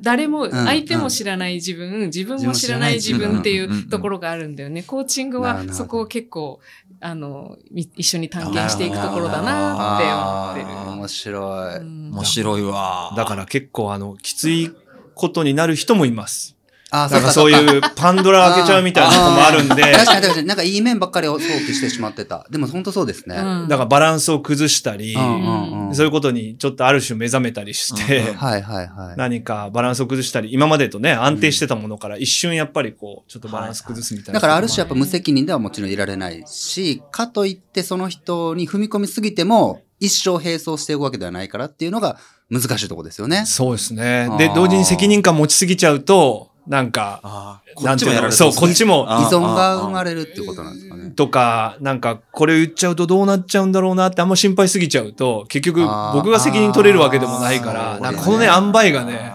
[0.00, 4.82] 誰も、ん相手も知らない自分、自分も知らない自分っていうところがあるんだよね。
[4.82, 6.60] コーチングはそこを結構、
[7.00, 10.66] あの、み一緒に探検していくところだなってあ思ってる。
[10.66, 11.76] ー面白い。
[11.76, 13.14] うん面白いわ。
[13.16, 14.70] だから結構あの、きつい
[15.14, 16.55] ことになる人もいます。
[17.04, 22.46] あなんかそういうパンドラ開けちゃうみたいなとこもあるんで、確かに確かに、なんかいい面ばっかりを想起してしまってた。
[22.50, 23.36] でも本当そうですね。
[23.36, 29.16] うんだからバランスを崩したり、うんうんうんそういうことにちょっとある種目覚めたりして、はいはいはい。
[29.16, 34.34] 何かバランスを崩したり、今までとね、安定してたものから一瞬やっぱりこう、ちょっとバランス崩すみたいな。
[34.34, 42.18] だからある種やっぱ無責任ではもちろんいられないし、かといってその人に踏み込みすぎても一生並走していくわけではないからっていうのが
[42.50, 43.44] 難しいところですよね。
[43.46, 48.32] そうですねで、同時に責任感持ちすぎちゃうと、なんか、あーこなんいうの？
[48.32, 51.10] そう、こっちも、あ依存が生まれれるってことなんですかね。
[51.10, 59.32] とか、なんか、これ言っちゃうとどうなっちゃうんだろうなってあんま心配すぎちゃうと、結局僕が責任取れるわけでもないかあら、ーなんかこのね、塩梅がね、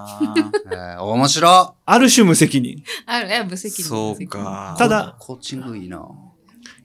[0.71, 2.83] えー面白ある種無責任。
[3.05, 3.85] ある、無責任。
[3.85, 4.75] そうか。
[4.77, 6.05] ただコーチングいいな。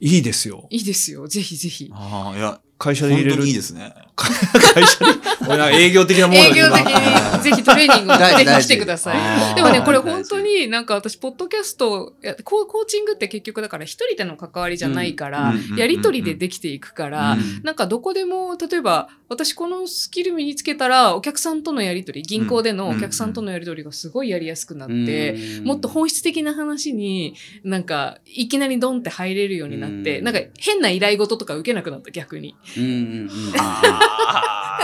[0.00, 0.66] いいですよ。
[0.70, 1.26] いいですよ。
[1.26, 1.90] ぜひぜひ。
[1.92, 3.54] ああ、いや、会社で入れる本当にいい。
[3.56, 3.94] ですね。
[4.16, 5.12] 会社で。
[5.48, 9.12] 俺なんか営業的なもの営業的に、ぜひトレーニング大事ぜひ来てくださ
[9.52, 9.54] い。
[9.54, 12.14] でもね、これ本当になんか私、ポッドキャスト、
[12.44, 30.24] コーコーチングって結局だから一人での関わりじゃないからやりとりでできていくからうん、なんかどこでも、例えば、私このスキル身につけたら、お客さんとのやりとり、銀行でのお客さんとのやりとりがすごいやりやすくなって、もっと本質的な話に、なんか、いきなりドンって入れるようになって、うん。
[30.24, 32.54] なんか変な依頼事とか受けなくなった、逆に。
[32.76, 32.94] うんうんう
[33.26, 33.30] ん。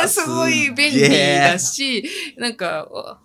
[0.08, 2.04] すごい便利だし、
[2.36, 3.20] なんか、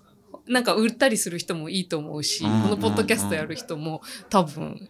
[0.48, 4.90] なんか売ったりする人もいいと思うし、うんこのポッドキャストやる人も多分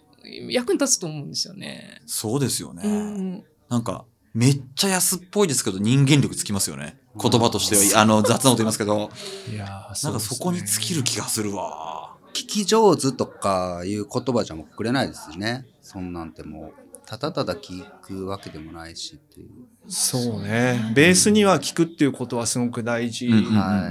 [0.49, 2.01] 役に立つと思うんですよね。
[2.05, 2.84] そうですよね。
[2.86, 6.99] うん、なんか、めっちゃ安っぽいですけど、人間力つきますよね。
[7.20, 9.10] 言葉としては、あの、雑なこと言いますけど、
[9.51, 12.16] いやーなんかそこに尽きる気気がするわ。
[12.34, 15.66] 聞き上手とかいう言葉じゃもうくれないですしね。
[15.82, 16.74] そんなんてもう、
[17.08, 19.47] ただただ聞くわけでもないしっていう。
[19.88, 20.91] そうね。
[20.93, 23.30] ベースには聞くっていうことはすごく大事。
[23.30, 23.89] は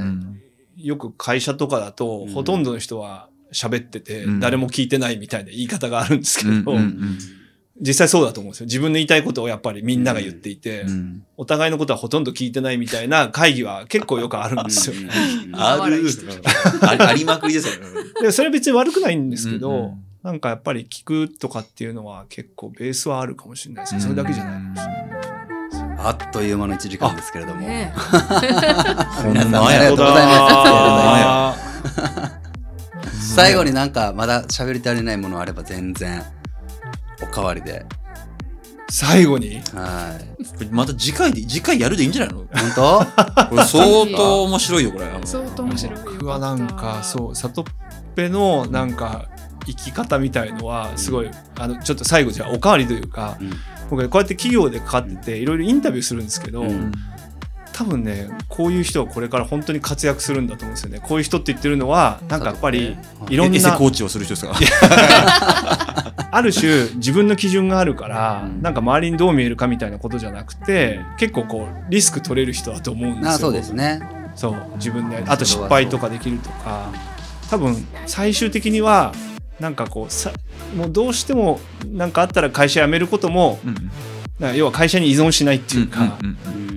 [0.79, 6.77] いよく会社とかだと、うんほとんどの人は喋ってて、うん誰も聞いてないみたいな言い方があるんですけど、
[7.81, 8.67] 実際そうだと思うんですよ。
[8.67, 14.97] 自分の言いたいことをやっぱりみんなが言っていて、うんお互いのことはほとんど聞いてないみたいな会議は結構よくあるんですよ。
[15.55, 16.03] ある
[16.83, 17.87] ありありまくりですよね。
[18.21, 24.01] でそれは別に悪くないんですけど、うんうんなんかやっぱり聞くとかっていうのは結構ベースはあるかもしれないですね。
[24.01, 24.87] それだけじゃないかもしれ
[25.87, 25.99] ない。
[25.99, 27.61] あっという間の1時間ですけれども。
[27.61, 27.95] ね
[29.25, 31.55] 皆さんありがとうございま
[33.15, 33.35] す。
[33.37, 36.25] 最後になんかまだ喋り足りないものあれば全然
[37.23, 37.87] おかわりで。
[38.91, 39.61] 最後に？
[39.75, 40.19] は
[40.61, 40.65] い。
[40.73, 42.47] また次回で、次回やるでいいんじゃないの？
[42.53, 43.45] 本当？
[43.51, 43.85] これ相
[44.17, 45.07] 当面白いよ、これ。
[45.25, 46.01] 相当面白い。
[46.05, 47.65] 僕はなんかそう里っ
[48.17, 49.29] ぺのなんか
[49.67, 53.51] 生き方みたいのはすごい、あのちょっと最後じゃあおかわりというか、うん。
[53.91, 56.93] 僕ねこうやって企業でかかってていろいろインタビューするんですけど、うん。
[57.73, 61.01] 多分ねこういう人はこれから本当に活躍するんだと思うんですよね。
[61.01, 64.55] こういう人って言ってるのはなんかやっぱり里いろんなエセコーチをする人ですか？
[66.33, 68.63] ある種自分の基準があるから、うん。
[68.63, 73.31] なんか周りにどう見えるかみたいなことじゃなくて結構こうリスク取れる人だと思うんですよ。
[73.31, 74.01] あそうですね。
[74.35, 75.23] そう自分で。
[75.27, 76.91] あと失敗とかできるとか。
[77.51, 79.13] 多分最終的には
[79.61, 80.33] なんかこうさ
[80.77, 83.75] もうどうしてもなんかあったら会社辞めることもうん。
[84.39, 86.77] なんか要は会社に依存しないっていうか、うんうんうん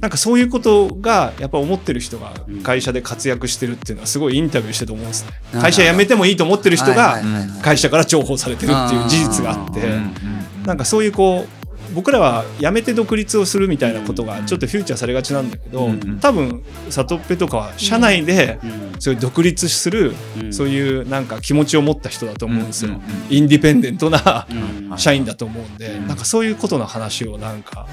[0.00, 5.32] なんかそういうことがやっぱ思ってる人がうん会社で活躍してるっていうのはすごいインタビューしてると思うんですね。
[5.60, 7.20] 会社辞めてもいいと思ってる人はいが
[7.62, 10.62] 会社から重宝されてるっていう事実があってうんうんうん。
[10.64, 11.59] なんかそういうこう
[11.94, 16.18] 僕らは辞めて独立をするみたいなことがちょっとフューチャーされがちなんだけど、うん。
[16.20, 20.52] 多分里っぺとかは社内でうんそういう独立する、うん。
[20.52, 22.96] そういうなんか気持ちを持った人だと思うんですよ、うん。
[22.96, 23.02] うん。
[23.02, 23.36] うん。
[23.36, 24.46] インディペンデントな
[24.90, 24.98] うん。
[24.98, 26.08] 社員だと思うんで、うん。
[26.08, 27.86] なんかそういうことの話をなんか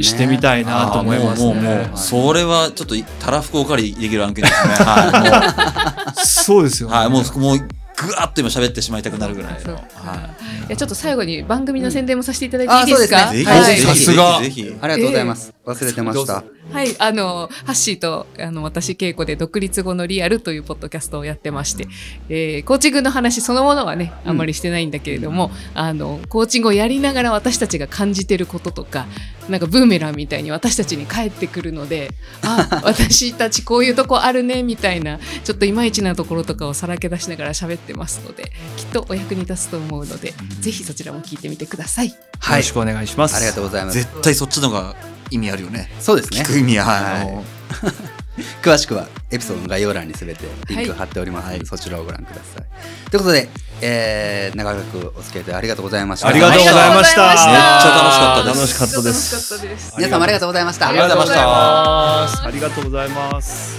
[0.00, 1.54] してみたいなと思いますね。
[1.54, 4.74] もうもうもう、それはちょっとたらふくお借りできる案件ですね。
[4.74, 6.92] は そうですよい。
[6.92, 7.08] ね。
[7.08, 7.68] もう、はい、もう、もう、
[8.06, 9.60] ぐわっと今喋ってしまいたくなるぐらいの。
[9.60, 10.30] そうかは
[10.68, 13.44] いやちょっと最後に番組の宣伝もさせていただいていいですか、うんあそうい。
[13.44, 14.78] ぜひ、はいぜひ、さすがぜひ、ぜひ。
[14.80, 15.54] ありがとうございます。
[15.64, 16.44] 忘れてました。
[16.72, 21.88] はい、あの、ハッシーと、あの、私、稽古で独立後のリアルというポッドキャストをやってまして、
[22.28, 29.06] えーコーチングの話そのものはね、あんまりしてないんだけれども、あの、コーチングをやりながら私たちが感じてることとか、
[29.48, 32.10] なんかブーメランみたいに私たちに返ってくるので、
[32.42, 42.08] あ、 私たちこういうとこあるね、みたいな、ちょっといまいちなところとかをさらけ出しながら喋ってますので、きっとお役に立つと思うので、ぜひそちらも聞いてみてください。
[42.08, 42.72] よはいろし。
[42.72, 43.36] くお願いします。
[43.36, 43.98] ありがとうございます。
[43.98, 44.94] 絶対そっちのが
[45.30, 45.90] 意味あるよね。
[46.00, 46.44] そうですね聞。
[46.44, 47.44] く意味は、はい
[48.62, 53.10] 詳しくはエピソードの概要欄にすべてリンク貼っておりますので、そちらをご覧ください。
[53.10, 53.48] ということで、
[53.82, 56.28] えー、長らくお付き合いでありがとうございました。
[56.28, 59.94] ありがとうございましためっちゃ楽しかったです楽しかったです楽しかったです。
[59.96, 60.88] 皆さんもありがとうございました。
[60.88, 63.78] ありがとうございますありがとうございます。